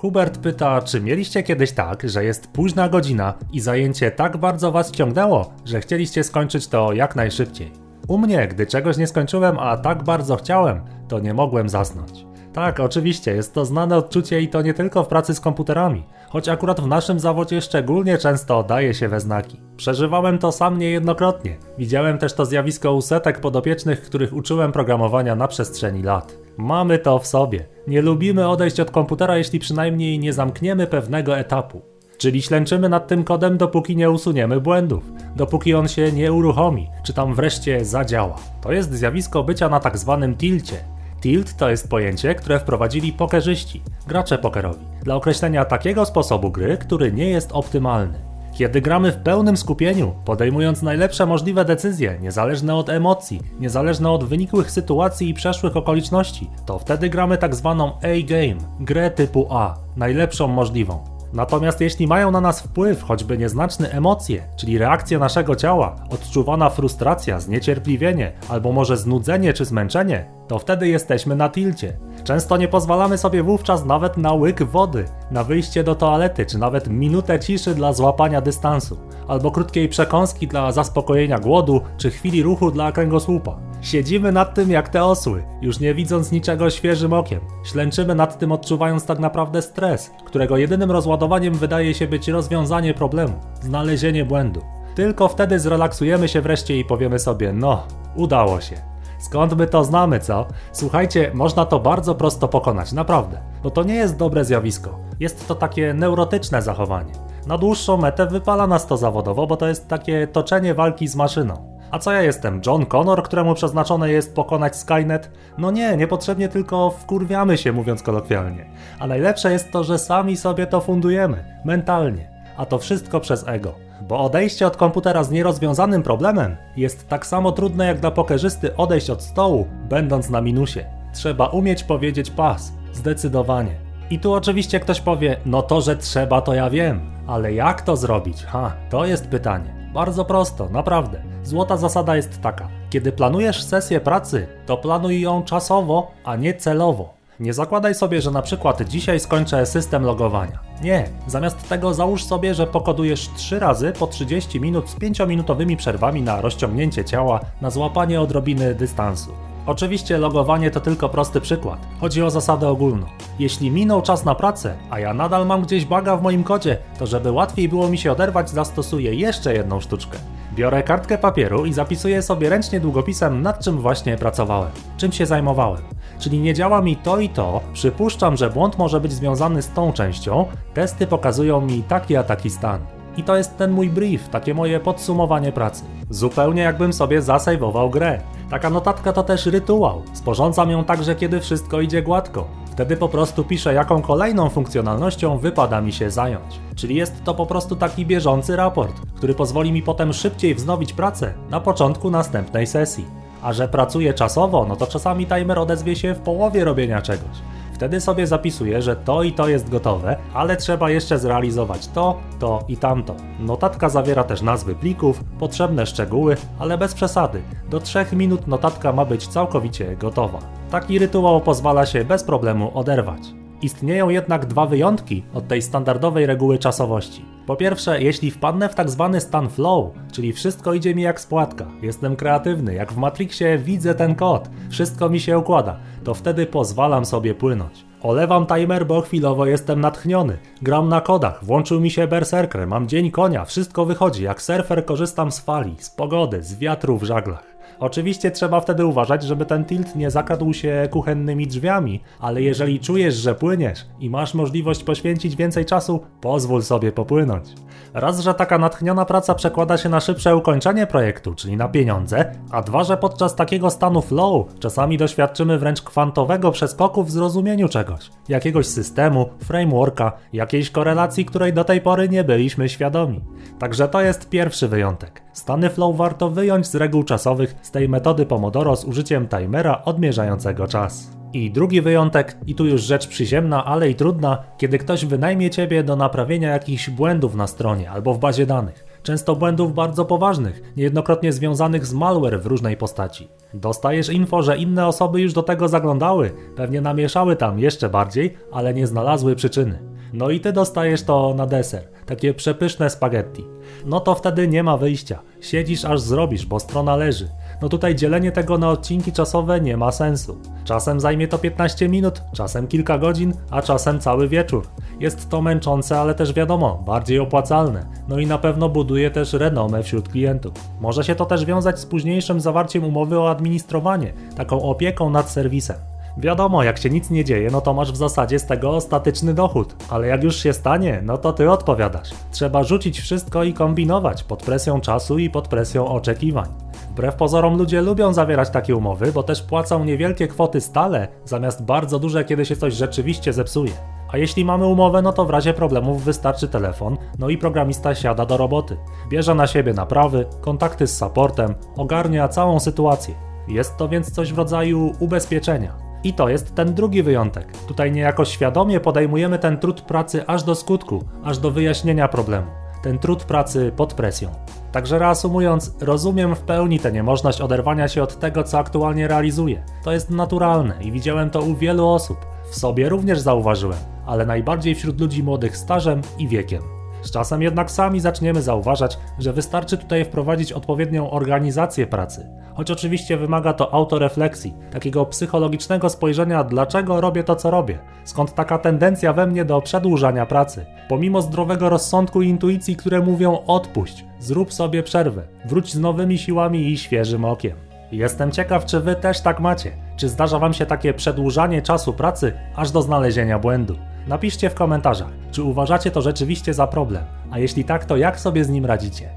Hubert 0.00 0.38
pyta, 0.38 0.82
czy 0.82 1.00
mieliście 1.00 1.42
kiedyś 1.42 1.72
tak, 1.72 2.08
że 2.08 2.24
jest 2.24 2.46
późna 2.46 2.88
godzina 2.88 3.34
i 3.52 3.60
zajęcie 3.60 4.10
tak 4.10 4.36
bardzo 4.36 4.72
was 4.72 4.90
ciągnęło, 4.90 5.52
że 5.64 5.80
chcieliście 5.80 6.24
skończyć 6.24 6.68
to 6.68 6.92
jak 6.92 7.16
najszybciej. 7.16 7.72
U 8.08 8.18
mnie, 8.18 8.48
gdy 8.48 8.66
czegoś 8.66 8.96
nie 8.96 9.06
skończyłem, 9.06 9.58
a 9.58 9.76
tak 9.76 10.02
bardzo 10.02 10.36
chciałem, 10.36 10.80
to 11.08 11.18
nie 11.18 11.34
mogłem 11.34 11.68
zasnąć. 11.68 12.26
Tak, 12.52 12.80
oczywiście, 12.80 13.34
jest 13.34 13.54
to 13.54 13.64
znane 13.64 13.96
odczucie 13.96 14.40
i 14.40 14.48
to 14.48 14.62
nie 14.62 14.74
tylko 14.74 15.04
w 15.04 15.08
pracy 15.08 15.34
z 15.34 15.40
komputerami, 15.40 16.04
choć 16.30 16.48
akurat 16.48 16.80
w 16.80 16.86
naszym 16.86 17.20
zawodzie 17.20 17.60
szczególnie 17.60 18.18
często 18.18 18.62
daje 18.62 18.94
się 18.94 19.08
we 19.08 19.20
znaki. 19.20 19.60
Przeżywałem 19.76 20.38
to 20.38 20.52
sam 20.52 20.78
niejednokrotnie. 20.78 21.56
Widziałem 21.78 22.18
też 22.18 22.32
to 22.32 22.46
zjawisko 22.46 22.92
u 22.94 23.02
setek 23.02 23.40
podopiecznych, 23.40 24.02
których 24.02 24.32
uczyłem 24.32 24.72
programowania 24.72 25.34
na 25.34 25.48
przestrzeni 25.48 26.02
lat. 26.02 26.38
Mamy 26.56 26.98
to 26.98 27.18
w 27.18 27.26
sobie. 27.26 27.66
Nie 27.86 28.02
lubimy 28.02 28.48
odejść 28.48 28.80
od 28.80 28.90
komputera, 28.90 29.38
jeśli 29.38 29.58
przynajmniej 29.58 30.18
nie 30.18 30.32
zamkniemy 30.32 30.86
pewnego 30.86 31.38
etapu. 31.38 31.82
Czyli 32.18 32.42
ślęczymy 32.42 32.88
nad 32.88 33.08
tym 33.08 33.24
kodem, 33.24 33.56
dopóki 33.56 33.96
nie 33.96 34.10
usuniemy 34.10 34.60
błędów, 34.60 35.04
dopóki 35.36 35.74
on 35.74 35.88
się 35.88 36.12
nie 36.12 36.32
uruchomi, 36.32 36.88
czy 37.02 37.12
tam 37.12 37.34
wreszcie 37.34 37.84
zadziała. 37.84 38.36
To 38.60 38.72
jest 38.72 38.92
zjawisko 38.92 39.42
bycia 39.42 39.68
na 39.68 39.80
tak 39.80 39.98
zwanym 39.98 40.36
tilcie. 40.36 40.76
Tilt 41.20 41.56
to 41.56 41.70
jest 41.70 41.88
pojęcie, 41.88 42.34
które 42.34 42.60
wprowadzili 42.60 43.12
pokerzyści, 43.12 43.82
gracze 44.08 44.38
pokerowi, 44.38 44.84
dla 45.02 45.14
określenia 45.14 45.64
takiego 45.64 46.06
sposobu 46.06 46.50
gry, 46.50 46.76
który 46.76 47.12
nie 47.12 47.28
jest 47.30 47.52
optymalny. 47.52 48.18
Kiedy 48.54 48.80
gramy 48.80 49.12
w 49.12 49.16
pełnym 49.16 49.56
skupieniu, 49.56 50.14
podejmując 50.24 50.82
najlepsze 50.82 51.26
możliwe 51.26 51.64
decyzje, 51.64 52.18
niezależne 52.20 52.74
od 52.74 52.88
emocji, 52.88 53.40
niezależne 53.60 54.10
od 54.10 54.24
wynikłych 54.24 54.70
sytuacji 54.70 55.28
i 55.28 55.34
przeszłych 55.34 55.76
okoliczności, 55.76 56.50
to 56.66 56.78
wtedy 56.78 57.10
gramy 57.10 57.38
tak 57.38 57.54
zwaną 57.54 57.92
A-game, 57.96 58.60
grę 58.80 59.10
typu 59.10 59.46
A, 59.50 59.76
najlepszą 59.96 60.48
możliwą. 60.48 61.19
Natomiast 61.32 61.80
jeśli 61.80 62.06
mają 62.06 62.30
na 62.30 62.40
nas 62.40 62.60
wpływ 62.60 63.02
choćby 63.02 63.38
nieznaczne 63.38 63.90
emocje, 63.90 64.42
czyli 64.56 64.78
reakcje 64.78 65.18
naszego 65.18 65.56
ciała, 65.56 65.96
odczuwana 66.10 66.70
frustracja, 66.70 67.40
zniecierpliwienie, 67.40 68.32
albo 68.48 68.72
może 68.72 68.96
znudzenie 68.96 69.52
czy 69.52 69.64
zmęczenie, 69.64 70.30
to 70.48 70.58
wtedy 70.58 70.88
jesteśmy 70.88 71.36
na 71.36 71.48
tilcie. 71.48 71.98
Często 72.24 72.56
nie 72.56 72.68
pozwalamy 72.68 73.18
sobie 73.18 73.42
wówczas 73.42 73.84
nawet 73.84 74.16
na 74.16 74.32
łyk 74.32 74.62
wody, 74.62 75.04
na 75.30 75.44
wyjście 75.44 75.84
do 75.84 75.94
toalety, 75.94 76.46
czy 76.46 76.58
nawet 76.58 76.88
minutę 76.88 77.40
ciszy 77.40 77.74
dla 77.74 77.92
złapania 77.92 78.40
dystansu, 78.40 78.98
albo 79.28 79.50
krótkiej 79.50 79.88
przekąski 79.88 80.48
dla 80.48 80.72
zaspokojenia 80.72 81.38
głodu, 81.38 81.80
czy 81.96 82.10
chwili 82.10 82.42
ruchu 82.42 82.70
dla 82.70 82.92
kręgosłupa. 82.92 83.69
Siedzimy 83.82 84.32
nad 84.32 84.54
tym 84.54 84.70
jak 84.70 84.88
te 84.88 85.04
osły, 85.04 85.42
już 85.62 85.80
nie 85.80 85.94
widząc 85.94 86.32
niczego 86.32 86.70
świeżym 86.70 87.12
okiem. 87.12 87.40
Ślęczymy 87.64 88.14
nad 88.14 88.38
tym 88.38 88.52
odczuwając 88.52 89.06
tak 89.06 89.18
naprawdę 89.18 89.62
stres, 89.62 90.10
którego 90.24 90.56
jedynym 90.56 90.90
rozładowaniem 90.90 91.54
wydaje 91.54 91.94
się 91.94 92.06
być 92.06 92.28
rozwiązanie 92.28 92.94
problemu, 92.94 93.34
znalezienie 93.62 94.24
błędu. 94.24 94.60
Tylko 94.94 95.28
wtedy 95.28 95.60
zrelaksujemy 95.60 96.28
się 96.28 96.40
wreszcie 96.40 96.78
i 96.78 96.84
powiemy 96.84 97.18
sobie, 97.18 97.52
no, 97.52 97.82
udało 98.16 98.60
się. 98.60 98.76
Skąd 99.18 99.56
my 99.56 99.66
to 99.66 99.84
znamy, 99.84 100.20
co? 100.20 100.46
Słuchajcie, 100.72 101.30
można 101.34 101.64
to 101.64 101.80
bardzo 101.80 102.14
prosto 102.14 102.48
pokonać, 102.48 102.92
naprawdę. 102.92 103.40
Bo 103.62 103.70
to 103.70 103.82
nie 103.82 103.94
jest 103.94 104.16
dobre 104.16 104.44
zjawisko. 104.44 104.98
Jest 105.20 105.48
to 105.48 105.54
takie 105.54 105.94
neurotyczne 105.94 106.62
zachowanie. 106.62 107.12
Na 107.46 107.58
dłuższą 107.58 107.96
metę 107.96 108.26
wypala 108.26 108.66
nas 108.66 108.86
to 108.86 108.96
zawodowo, 108.96 109.46
bo 109.46 109.56
to 109.56 109.68
jest 109.68 109.88
takie 109.88 110.26
toczenie 110.26 110.74
walki 110.74 111.08
z 111.08 111.16
maszyną. 111.16 111.79
A 111.90 111.98
co 111.98 112.12
ja 112.12 112.22
jestem? 112.22 112.60
John 112.66 112.86
Connor, 112.86 113.22
któremu 113.22 113.54
przeznaczone 113.54 114.10
jest 114.10 114.34
pokonać 114.34 114.76
Skynet? 114.76 115.30
No 115.58 115.70
nie, 115.70 115.96
niepotrzebnie 115.96 116.48
tylko 116.48 116.90
wkurwiamy 116.90 117.58
się, 117.58 117.72
mówiąc 117.72 118.02
kolokwialnie. 118.02 118.66
A 118.98 119.06
najlepsze 119.06 119.52
jest 119.52 119.72
to, 119.72 119.84
że 119.84 119.98
sami 119.98 120.36
sobie 120.36 120.66
to 120.66 120.80
fundujemy, 120.80 121.44
mentalnie. 121.64 122.30
A 122.56 122.66
to 122.66 122.78
wszystko 122.78 123.20
przez 123.20 123.48
ego. 123.48 123.74
Bo 124.08 124.20
odejście 124.20 124.66
od 124.66 124.76
komputera 124.76 125.24
z 125.24 125.30
nierozwiązanym 125.30 126.02
problemem 126.02 126.56
jest 126.76 127.08
tak 127.08 127.26
samo 127.26 127.52
trudne 127.52 127.86
jak 127.86 128.00
dla 128.00 128.10
pokerzysty 128.10 128.76
odejść 128.76 129.10
od 129.10 129.22
stołu, 129.22 129.66
będąc 129.88 130.30
na 130.30 130.40
minusie. 130.40 130.84
Trzeba 131.12 131.46
umieć 131.46 131.84
powiedzieć 131.84 132.30
pas, 132.30 132.72
zdecydowanie. 132.92 133.74
I 134.10 134.18
tu 134.18 134.32
oczywiście 134.32 134.80
ktoś 134.80 135.00
powie, 135.00 135.36
no 135.46 135.62
to, 135.62 135.80
że 135.80 135.96
trzeba, 135.96 136.40
to 136.40 136.54
ja 136.54 136.70
wiem, 136.70 137.00
ale 137.26 137.52
jak 137.52 137.82
to 137.82 137.96
zrobić? 137.96 138.44
Ha, 138.44 138.72
to 138.90 139.06
jest 139.06 139.28
pytanie. 139.28 139.79
Bardzo 139.94 140.24
prosto, 140.24 140.68
naprawdę. 140.68 141.22
Złota 141.44 141.76
zasada 141.76 142.16
jest 142.16 142.40
taka: 142.40 142.68
kiedy 142.90 143.12
planujesz 143.12 143.62
sesję 143.62 144.00
pracy, 144.00 144.46
to 144.66 144.76
planuj 144.76 145.20
ją 145.20 145.42
czasowo, 145.42 146.10
a 146.24 146.36
nie 146.36 146.54
celowo. 146.54 147.14
Nie 147.40 147.52
zakładaj 147.52 147.94
sobie, 147.94 148.22
że 148.22 148.30
na 148.30 148.42
przykład 148.42 148.82
dzisiaj 148.82 149.20
skończę 149.20 149.66
system 149.66 150.02
logowania. 150.02 150.58
Nie, 150.82 151.08
zamiast 151.26 151.68
tego 151.68 151.94
załóż 151.94 152.24
sobie, 152.24 152.54
że 152.54 152.66
pokodujesz 152.66 153.28
3 153.36 153.58
razy 153.58 153.92
po 153.98 154.06
30 154.06 154.60
minut 154.60 154.90
z 154.90 154.94
5-minutowymi 154.94 155.76
przerwami 155.76 156.22
na 156.22 156.40
rozciągnięcie 156.40 157.04
ciała, 157.04 157.40
na 157.60 157.70
złapanie 157.70 158.20
odrobiny 158.20 158.74
dystansu. 158.74 159.49
Oczywiście 159.70 160.18
logowanie 160.18 160.70
to 160.70 160.80
tylko 160.80 161.08
prosty 161.08 161.40
przykład. 161.40 161.86
Chodzi 162.00 162.22
o 162.22 162.30
zasadę 162.30 162.68
ogólną. 162.68 163.06
Jeśli 163.38 163.70
minął 163.70 164.02
czas 164.02 164.24
na 164.24 164.34
pracę, 164.34 164.76
a 164.90 165.00
ja 165.00 165.14
nadal 165.14 165.46
mam 165.46 165.62
gdzieś 165.62 165.84
baga 165.84 166.16
w 166.16 166.22
moim 166.22 166.44
kodzie, 166.44 166.78
to 166.98 167.06
żeby 167.06 167.30
łatwiej 167.30 167.68
było 167.68 167.88
mi 167.88 167.98
się 167.98 168.12
oderwać, 168.12 168.50
zastosuję 168.50 169.14
jeszcze 169.14 169.54
jedną 169.54 169.80
sztuczkę. 169.80 170.18
Biorę 170.54 170.82
kartkę 170.82 171.18
papieru 171.18 171.66
i 171.66 171.72
zapisuję 171.72 172.22
sobie 172.22 172.48
ręcznie 172.48 172.80
długopisem, 172.80 173.42
nad 173.42 173.64
czym 173.64 173.78
właśnie 173.78 174.16
pracowałem, 174.16 174.70
czym 174.96 175.12
się 175.12 175.26
zajmowałem. 175.26 175.82
Czyli 176.18 176.38
nie 176.38 176.54
działa 176.54 176.82
mi 176.82 176.96
to 176.96 177.20
i 177.20 177.28
to, 177.28 177.60
przypuszczam, 177.72 178.36
że 178.36 178.50
błąd 178.50 178.78
może 178.78 179.00
być 179.00 179.12
związany 179.12 179.62
z 179.62 179.68
tą 179.68 179.92
częścią, 179.92 180.46
testy 180.74 181.06
pokazują 181.06 181.60
mi 181.60 181.82
taki 181.82 182.16
a 182.16 182.22
taki 182.22 182.50
stan. 182.50 182.80
I 183.16 183.22
to 183.22 183.36
jest 183.36 183.56
ten 183.56 183.70
mój 183.70 183.90
brief, 183.90 184.28
takie 184.28 184.54
moje 184.54 184.80
podsumowanie 184.80 185.52
pracy. 185.52 185.84
Zupełnie 186.10 186.62
jakbym 186.62 186.92
sobie 186.92 187.22
zasejwował 187.22 187.90
grę. 187.90 188.20
Taka 188.50 188.70
notatka 188.70 189.12
to 189.12 189.22
też 189.22 189.46
rytuał. 189.46 190.02
Sporządzam 190.12 190.70
ją 190.70 190.84
także, 190.84 191.14
kiedy 191.14 191.40
wszystko 191.40 191.80
idzie 191.80 192.02
gładko. 192.02 192.48
Wtedy 192.72 192.96
po 192.96 193.08
prostu 193.08 193.44
piszę, 193.44 193.74
jaką 193.74 194.02
kolejną 194.02 194.48
funkcjonalnością 194.48 195.38
wypada 195.38 195.80
mi 195.80 195.92
się 195.92 196.10
zająć. 196.10 196.60
Czyli 196.74 196.94
jest 196.94 197.24
to 197.24 197.34
po 197.34 197.46
prostu 197.46 197.76
taki 197.76 198.06
bieżący 198.06 198.56
raport, 198.56 198.94
który 199.14 199.34
pozwoli 199.34 199.72
mi 199.72 199.82
potem 199.82 200.12
szybciej 200.12 200.54
wznowić 200.54 200.92
pracę 200.92 201.34
na 201.50 201.60
początku 201.60 202.10
następnej 202.10 202.66
sesji. 202.66 203.04
A 203.42 203.52
że 203.52 203.68
pracuję 203.68 204.14
czasowo, 204.14 204.66
no 204.68 204.76
to 204.76 204.86
czasami 204.86 205.26
timer 205.26 205.58
odezwie 205.58 205.96
się 205.96 206.14
w 206.14 206.18
połowie 206.18 206.64
robienia 206.64 207.02
czegoś. 207.02 207.36
Wtedy 207.80 208.00
sobie 208.00 208.26
zapisuję, 208.26 208.82
że 208.82 208.96
to 208.96 209.22
i 209.22 209.32
to 209.32 209.48
jest 209.48 209.68
gotowe, 209.68 210.16
ale 210.34 210.56
trzeba 210.56 210.90
jeszcze 210.90 211.18
zrealizować 211.18 211.88
to, 211.88 212.18
to 212.38 212.64
i 212.68 212.76
tamto. 212.76 213.14
Notatka 213.38 213.88
zawiera 213.88 214.24
też 214.24 214.42
nazwy 214.42 214.74
plików, 214.74 215.24
potrzebne 215.38 215.86
szczegóły, 215.86 216.36
ale 216.58 216.78
bez 216.78 216.94
przesady. 216.94 217.42
Do 217.70 217.80
3 217.80 218.06
minut 218.12 218.46
notatka 218.46 218.92
ma 218.92 219.04
być 219.04 219.28
całkowicie 219.28 219.96
gotowa. 219.96 220.38
Taki 220.70 220.98
rytuał 220.98 221.40
pozwala 221.40 221.86
się 221.86 222.04
bez 222.04 222.24
problemu 222.24 222.78
oderwać. 222.78 223.20
Istnieją 223.62 224.08
jednak 224.08 224.46
dwa 224.46 224.66
wyjątki 224.66 225.24
od 225.34 225.48
tej 225.48 225.62
standardowej 225.62 226.26
reguły 226.26 226.58
czasowości. 226.58 227.24
Po 227.50 227.56
pierwsze, 227.56 228.02
jeśli 228.02 228.30
wpadnę 228.30 228.68
w 228.68 228.74
tak 228.74 228.90
zwany 228.90 229.20
stan 229.20 229.48
flow, 229.48 229.90
czyli 230.12 230.32
wszystko 230.32 230.74
idzie 230.74 230.94
mi 230.94 231.02
jak 231.02 231.20
spłatka, 231.20 231.66
jestem 231.82 232.16
kreatywny, 232.16 232.74
jak 232.74 232.92
w 232.92 232.96
Matrixie 232.96 233.58
widzę 233.58 233.94
ten 233.94 234.14
kod, 234.14 234.50
wszystko 234.70 235.08
mi 235.08 235.20
się 235.20 235.38
układa, 235.38 235.76
to 236.04 236.14
wtedy 236.14 236.46
pozwalam 236.46 237.04
sobie 237.04 237.34
płynąć. 237.34 237.84
Olewam 238.02 238.46
timer, 238.46 238.86
bo 238.86 239.00
chwilowo 239.00 239.46
jestem 239.46 239.80
natchniony. 239.80 240.38
Gram 240.62 240.88
na 240.88 241.00
kodach, 241.00 241.44
włączył 241.44 241.80
mi 241.80 241.90
się 241.90 242.06
berserker, 242.06 242.66
mam 242.66 242.88
dzień 242.88 243.10
konia, 243.10 243.44
wszystko 243.44 243.84
wychodzi. 243.84 244.22
Jak 244.22 244.42
surfer 244.42 244.84
korzystam 244.84 245.32
z 245.32 245.40
fali, 245.40 245.76
z 245.78 245.90
pogody, 245.90 246.42
z 246.42 246.58
wiatru 246.58 246.98
w 246.98 247.04
żaglach. 247.04 247.59
Oczywiście 247.80 248.30
trzeba 248.30 248.60
wtedy 248.60 248.86
uważać, 248.86 249.22
żeby 249.22 249.46
ten 249.46 249.64
tilt 249.64 249.96
nie 249.96 250.10
zakradł 250.10 250.52
się 250.52 250.88
kuchennymi 250.90 251.46
drzwiami, 251.46 252.00
ale 252.20 252.42
jeżeli 252.42 252.80
czujesz, 252.80 253.14
że 253.14 253.34
płyniesz 253.34 253.86
i 254.00 254.10
masz 254.10 254.34
możliwość 254.34 254.84
poświęcić 254.84 255.36
więcej 255.36 255.64
czasu, 255.64 256.00
pozwól 256.20 256.62
sobie 256.62 256.92
popłynąć. 256.92 257.54
Raz, 257.94 258.20
że 258.20 258.34
taka 258.34 258.58
natchniona 258.58 259.04
praca 259.04 259.34
przekłada 259.34 259.76
się 259.76 259.88
na 259.88 260.00
szybsze 260.00 260.36
ukończenie 260.36 260.86
projektu, 260.86 261.34
czyli 261.34 261.56
na 261.56 261.68
pieniądze, 261.68 262.32
a 262.50 262.62
dwa, 262.62 262.84
że 262.84 262.96
podczas 262.96 263.36
takiego 263.36 263.70
stanu 263.70 264.02
flow 264.02 264.46
czasami 264.58 264.98
doświadczymy 264.98 265.58
wręcz 265.58 265.82
kwantowego 265.82 266.50
przeskoku 266.50 267.04
w 267.04 267.10
zrozumieniu 267.10 267.68
czegoś, 267.68 268.10
jakiegoś 268.28 268.66
systemu, 268.66 269.28
frameworka, 269.44 270.12
jakiejś 270.32 270.70
korelacji, 270.70 271.24
której 271.24 271.52
do 271.52 271.64
tej 271.64 271.80
pory 271.80 272.08
nie 272.08 272.24
byliśmy 272.24 272.68
świadomi. 272.68 273.20
Także 273.58 273.88
to 273.88 274.00
jest 274.00 274.28
pierwszy 274.28 274.68
wyjątek. 274.68 275.22
Stany 275.32 275.70
flow 275.70 275.96
warto 275.96 276.30
wyjąć 276.30 276.66
z 276.66 276.74
reguł 276.74 277.02
czasowych 277.02 277.54
z 277.62 277.70
tej 277.70 277.88
metody 277.88 278.26
Pomodoro 278.26 278.76
z 278.76 278.84
użyciem 278.84 279.28
timera 279.28 279.82
odmierzającego 279.84 280.66
czas. 280.66 281.10
I 281.32 281.50
drugi 281.50 281.80
wyjątek, 281.80 282.36
i 282.46 282.54
tu 282.54 282.66
już 282.66 282.82
rzecz 282.82 283.08
przyziemna, 283.08 283.64
ale 283.64 283.90
i 283.90 283.94
trudna, 283.94 284.42
kiedy 284.58 284.78
ktoś 284.78 285.04
wynajmie 285.04 285.50
ciebie 285.50 285.84
do 285.84 285.96
naprawienia 285.96 286.50
jakichś 286.50 286.90
błędów 286.90 287.34
na 287.34 287.46
stronie 287.46 287.90
albo 287.90 288.14
w 288.14 288.18
bazie 288.18 288.46
danych. 288.46 288.84
Często 289.02 289.36
błędów 289.36 289.74
bardzo 289.74 290.04
poważnych, 290.04 290.62
niejednokrotnie 290.76 291.32
związanych 291.32 291.86
z 291.86 291.94
malware 291.94 292.40
w 292.40 292.46
różnej 292.46 292.76
postaci. 292.76 293.28
Dostajesz 293.54 294.08
info, 294.08 294.42
że 294.42 294.56
inne 294.56 294.86
osoby 294.86 295.20
już 295.20 295.32
do 295.32 295.42
tego 295.42 295.68
zaglądały, 295.68 296.32
pewnie 296.56 296.80
namieszały 296.80 297.36
tam 297.36 297.58
jeszcze 297.58 297.88
bardziej, 297.88 298.36
ale 298.52 298.74
nie 298.74 298.86
znalazły 298.86 299.36
przyczyny. 299.36 299.78
No 300.12 300.30
i 300.30 300.40
ty 300.40 300.52
dostajesz 300.52 301.02
to 301.02 301.34
na 301.36 301.46
deser, 301.46 301.82
takie 302.06 302.34
przepyszne 302.34 302.90
spaghetti. 302.90 303.44
No 303.86 304.00
to 304.00 304.14
wtedy 304.14 304.48
nie 304.48 304.62
ma 304.62 304.76
wyjścia. 304.76 305.18
Siedzisz 305.40 305.84
aż 305.84 306.00
zrobisz, 306.00 306.46
bo 306.46 306.60
strona 306.60 306.96
leży. 306.96 307.28
No 307.62 307.68
tutaj 307.68 307.94
dzielenie 307.94 308.32
tego 308.32 308.58
na 308.58 308.70
odcinki 308.70 309.12
czasowe 309.12 309.60
nie 309.60 309.76
ma 309.76 309.92
sensu. 309.92 310.38
Czasem 310.64 311.00
zajmie 311.00 311.28
to 311.28 311.38
15 311.38 311.88
minut, 311.88 312.22
czasem 312.32 312.68
kilka 312.68 312.98
godzin, 312.98 313.34
a 313.50 313.62
czasem 313.62 314.00
cały 314.00 314.28
wieczór. 314.28 314.66
Jest 315.00 315.28
to 315.28 315.42
męczące, 315.42 316.00
ale 316.00 316.14
też 316.14 316.32
wiadomo, 316.32 316.82
bardziej 316.86 317.18
opłacalne. 317.18 317.86
No 318.08 318.18
i 318.18 318.26
na 318.26 318.38
pewno 318.38 318.68
buduje 318.68 319.10
też 319.10 319.32
renomę 319.32 319.82
wśród 319.82 320.08
klientów. 320.08 320.52
Może 320.80 321.04
się 321.04 321.14
to 321.14 321.26
też 321.26 321.44
wiązać 321.44 321.78
z 321.78 321.86
późniejszym 321.86 322.40
zawarciem 322.40 322.84
umowy 322.84 323.18
o 323.18 323.30
administrowanie, 323.30 324.12
taką 324.36 324.62
opieką 324.62 325.10
nad 325.10 325.30
serwisem. 325.30 325.76
Wiadomo, 326.20 326.62
jak 326.62 326.78
się 326.78 326.90
nic 326.90 327.10
nie 327.10 327.24
dzieje, 327.24 327.50
no 327.50 327.60
to 327.60 327.74
masz 327.74 327.92
w 327.92 327.96
zasadzie 327.96 328.38
z 328.38 328.46
tego 328.46 328.70
ostateczny 328.70 329.34
dochód, 329.34 329.76
ale 329.90 330.06
jak 330.06 330.24
już 330.24 330.36
się 330.36 330.52
stanie, 330.52 331.00
no 331.04 331.18
to 331.18 331.32
ty 331.32 331.50
odpowiadasz. 331.50 332.10
Trzeba 332.30 332.62
rzucić 332.62 333.00
wszystko 333.00 333.44
i 333.44 333.54
kombinować 333.54 334.22
pod 334.22 334.42
presją 334.42 334.80
czasu 334.80 335.18
i 335.18 335.30
pod 335.30 335.48
presją 335.48 335.88
oczekiwań. 335.88 336.48
Wbrew 336.90 337.14
pozorom 337.14 337.58
ludzie 337.58 337.80
lubią 337.82 338.12
zawierać 338.12 338.50
takie 338.50 338.76
umowy, 338.76 339.12
bo 339.12 339.22
też 339.22 339.42
płacą 339.42 339.84
niewielkie 339.84 340.28
kwoty 340.28 340.60
stale, 340.60 341.08
zamiast 341.24 341.64
bardzo 341.64 341.98
duże, 341.98 342.24
kiedy 342.24 342.44
się 342.44 342.56
coś 342.56 342.74
rzeczywiście 342.74 343.32
zepsuje. 343.32 343.72
A 344.12 344.18
jeśli 344.18 344.44
mamy 344.44 344.66
umowę, 344.66 345.02
no 345.02 345.12
to 345.12 345.24
w 345.24 345.30
razie 345.30 345.54
problemów 345.54 346.04
wystarczy 346.04 346.48
telefon, 346.48 346.96
no 347.18 347.28
i 347.28 347.38
programista 347.38 347.94
siada 347.94 348.26
do 348.26 348.36
roboty. 348.36 348.76
Bierze 349.08 349.34
na 349.34 349.46
siebie 349.46 349.72
naprawy, 349.72 350.26
kontakty 350.40 350.86
z 350.86 350.96
supportem, 350.96 351.54
ogarnia 351.76 352.28
całą 352.28 352.60
sytuację. 352.60 353.14
Jest 353.48 353.76
to 353.76 353.88
więc 353.88 354.10
coś 354.10 354.32
w 354.32 354.38
rodzaju 354.38 354.92
ubezpieczenia. 354.98 355.79
I 356.04 356.12
to 356.12 356.28
jest 356.28 356.54
ten 356.54 356.74
drugi 356.74 357.02
wyjątek. 357.02 357.52
Tutaj 357.68 357.92
niejako 357.92 358.24
świadomie 358.24 358.80
podejmujemy 358.80 359.38
ten 359.38 359.58
trud 359.58 359.80
pracy 359.80 360.26
aż 360.26 360.42
do 360.42 360.54
skutku, 360.54 361.04
aż 361.24 361.38
do 361.38 361.50
wyjaśnienia 361.50 362.08
problemu. 362.08 362.46
Ten 362.82 362.98
trud 362.98 363.24
pracy 363.24 363.72
pod 363.76 363.94
presją. 363.94 364.30
Także 364.72 364.98
reasumując, 364.98 365.74
rozumiem 365.80 366.34
w 366.34 366.40
pełni 366.40 366.78
tę 366.78 366.92
niemożność 366.92 367.40
oderwania 367.40 367.88
się 367.88 368.02
od 368.02 368.18
tego, 368.18 368.44
co 368.44 368.58
aktualnie 368.58 369.08
realizuję. 369.08 369.64
To 369.84 369.92
jest 369.92 370.10
naturalne 370.10 370.82
i 370.82 370.92
widziałem 370.92 371.30
to 371.30 371.42
u 371.42 371.54
wielu 371.54 371.88
osób. 371.88 372.26
W 372.50 372.56
sobie 372.56 372.88
również 372.88 373.20
zauważyłem, 373.20 373.78
ale 374.06 374.26
najbardziej 374.26 374.74
wśród 374.74 375.00
ludzi 375.00 375.22
młodych 375.22 375.56
stażem 375.56 376.00
i 376.18 376.28
wiekiem. 376.28 376.79
Z 377.02 377.10
czasem 377.10 377.42
jednak 377.42 377.70
sami 377.70 378.00
zaczniemy 378.00 378.42
zauważać, 378.42 378.98
że 379.18 379.32
wystarczy 379.32 379.78
tutaj 379.78 380.04
wprowadzić 380.04 380.52
odpowiednią 380.52 381.10
organizację 381.10 381.86
pracy, 381.86 382.28
choć 382.54 382.70
oczywiście 382.70 383.16
wymaga 383.16 383.52
to 383.52 383.74
autorefleksji, 383.74 384.54
takiego 384.70 385.06
psychologicznego 385.06 385.88
spojrzenia, 385.88 386.44
dlaczego 386.44 387.00
robię 387.00 387.24
to, 387.24 387.36
co 387.36 387.50
robię, 387.50 387.78
skąd 388.04 388.34
taka 388.34 388.58
tendencja 388.58 389.12
we 389.12 389.26
mnie 389.26 389.44
do 389.44 389.60
przedłużania 389.60 390.26
pracy, 390.26 390.66
pomimo 390.88 391.22
zdrowego 391.22 391.68
rozsądku 391.68 392.22
i 392.22 392.28
intuicji, 392.28 392.76
które 392.76 393.00
mówią 393.00 393.38
odpuść, 393.46 394.04
zrób 394.18 394.52
sobie 394.52 394.82
przerwę, 394.82 395.22
wróć 395.44 395.72
z 395.72 395.80
nowymi 395.80 396.18
siłami 396.18 396.68
i 396.68 396.78
świeżym 396.78 397.24
okiem. 397.24 397.56
Jestem 397.92 398.30
ciekaw, 398.32 398.64
czy 398.64 398.80
wy 398.80 398.94
też 398.94 399.20
tak 399.20 399.40
macie. 399.40 399.72
Czy 399.96 400.08
zdarza 400.08 400.38
wam 400.38 400.52
się 400.52 400.66
takie 400.66 400.94
przedłużanie 400.94 401.62
czasu 401.62 401.92
pracy 401.92 402.32
aż 402.56 402.70
do 402.70 402.82
znalezienia 402.82 403.38
błędu? 403.38 403.76
Napiszcie 404.06 404.50
w 404.50 404.54
komentarzach, 404.54 405.10
czy 405.30 405.42
uważacie 405.42 405.90
to 405.90 406.02
rzeczywiście 406.02 406.54
za 406.54 406.66
problem, 406.66 407.04
a 407.30 407.38
jeśli 407.38 407.64
tak, 407.64 407.84
to 407.84 407.96
jak 407.96 408.20
sobie 408.20 408.44
z 408.44 408.48
nim 408.48 408.66
radzicie. 408.66 409.08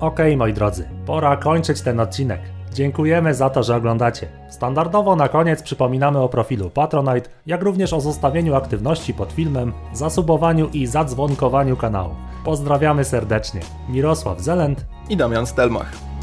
Ok, 0.00 0.18
moi 0.36 0.52
drodzy, 0.52 0.88
pora 1.06 1.36
kończyć 1.36 1.80
ten 1.80 2.00
odcinek. 2.00 2.40
Dziękujemy 2.74 3.34
za 3.34 3.50
to, 3.50 3.62
że 3.62 3.76
oglądacie. 3.76 4.28
Standardowo 4.50 5.16
na 5.16 5.28
koniec 5.28 5.62
przypominamy 5.62 6.18
o 6.18 6.28
profilu 6.28 6.70
Patronite, 6.70 7.30
jak 7.46 7.62
również 7.62 7.92
o 7.92 8.00
zostawieniu 8.00 8.54
aktywności 8.54 9.14
pod 9.14 9.32
filmem, 9.32 9.72
zasubowaniu 9.92 10.68
i 10.72 10.86
zadzwonkowaniu 10.86 11.76
kanału. 11.76 12.14
Pozdrawiamy 12.44 13.04
serdecznie. 13.04 13.60
Mirosław 13.88 14.40
Zelend 14.40 14.86
i 15.08 15.16
Damian 15.16 15.46
Stelmach. 15.46 16.13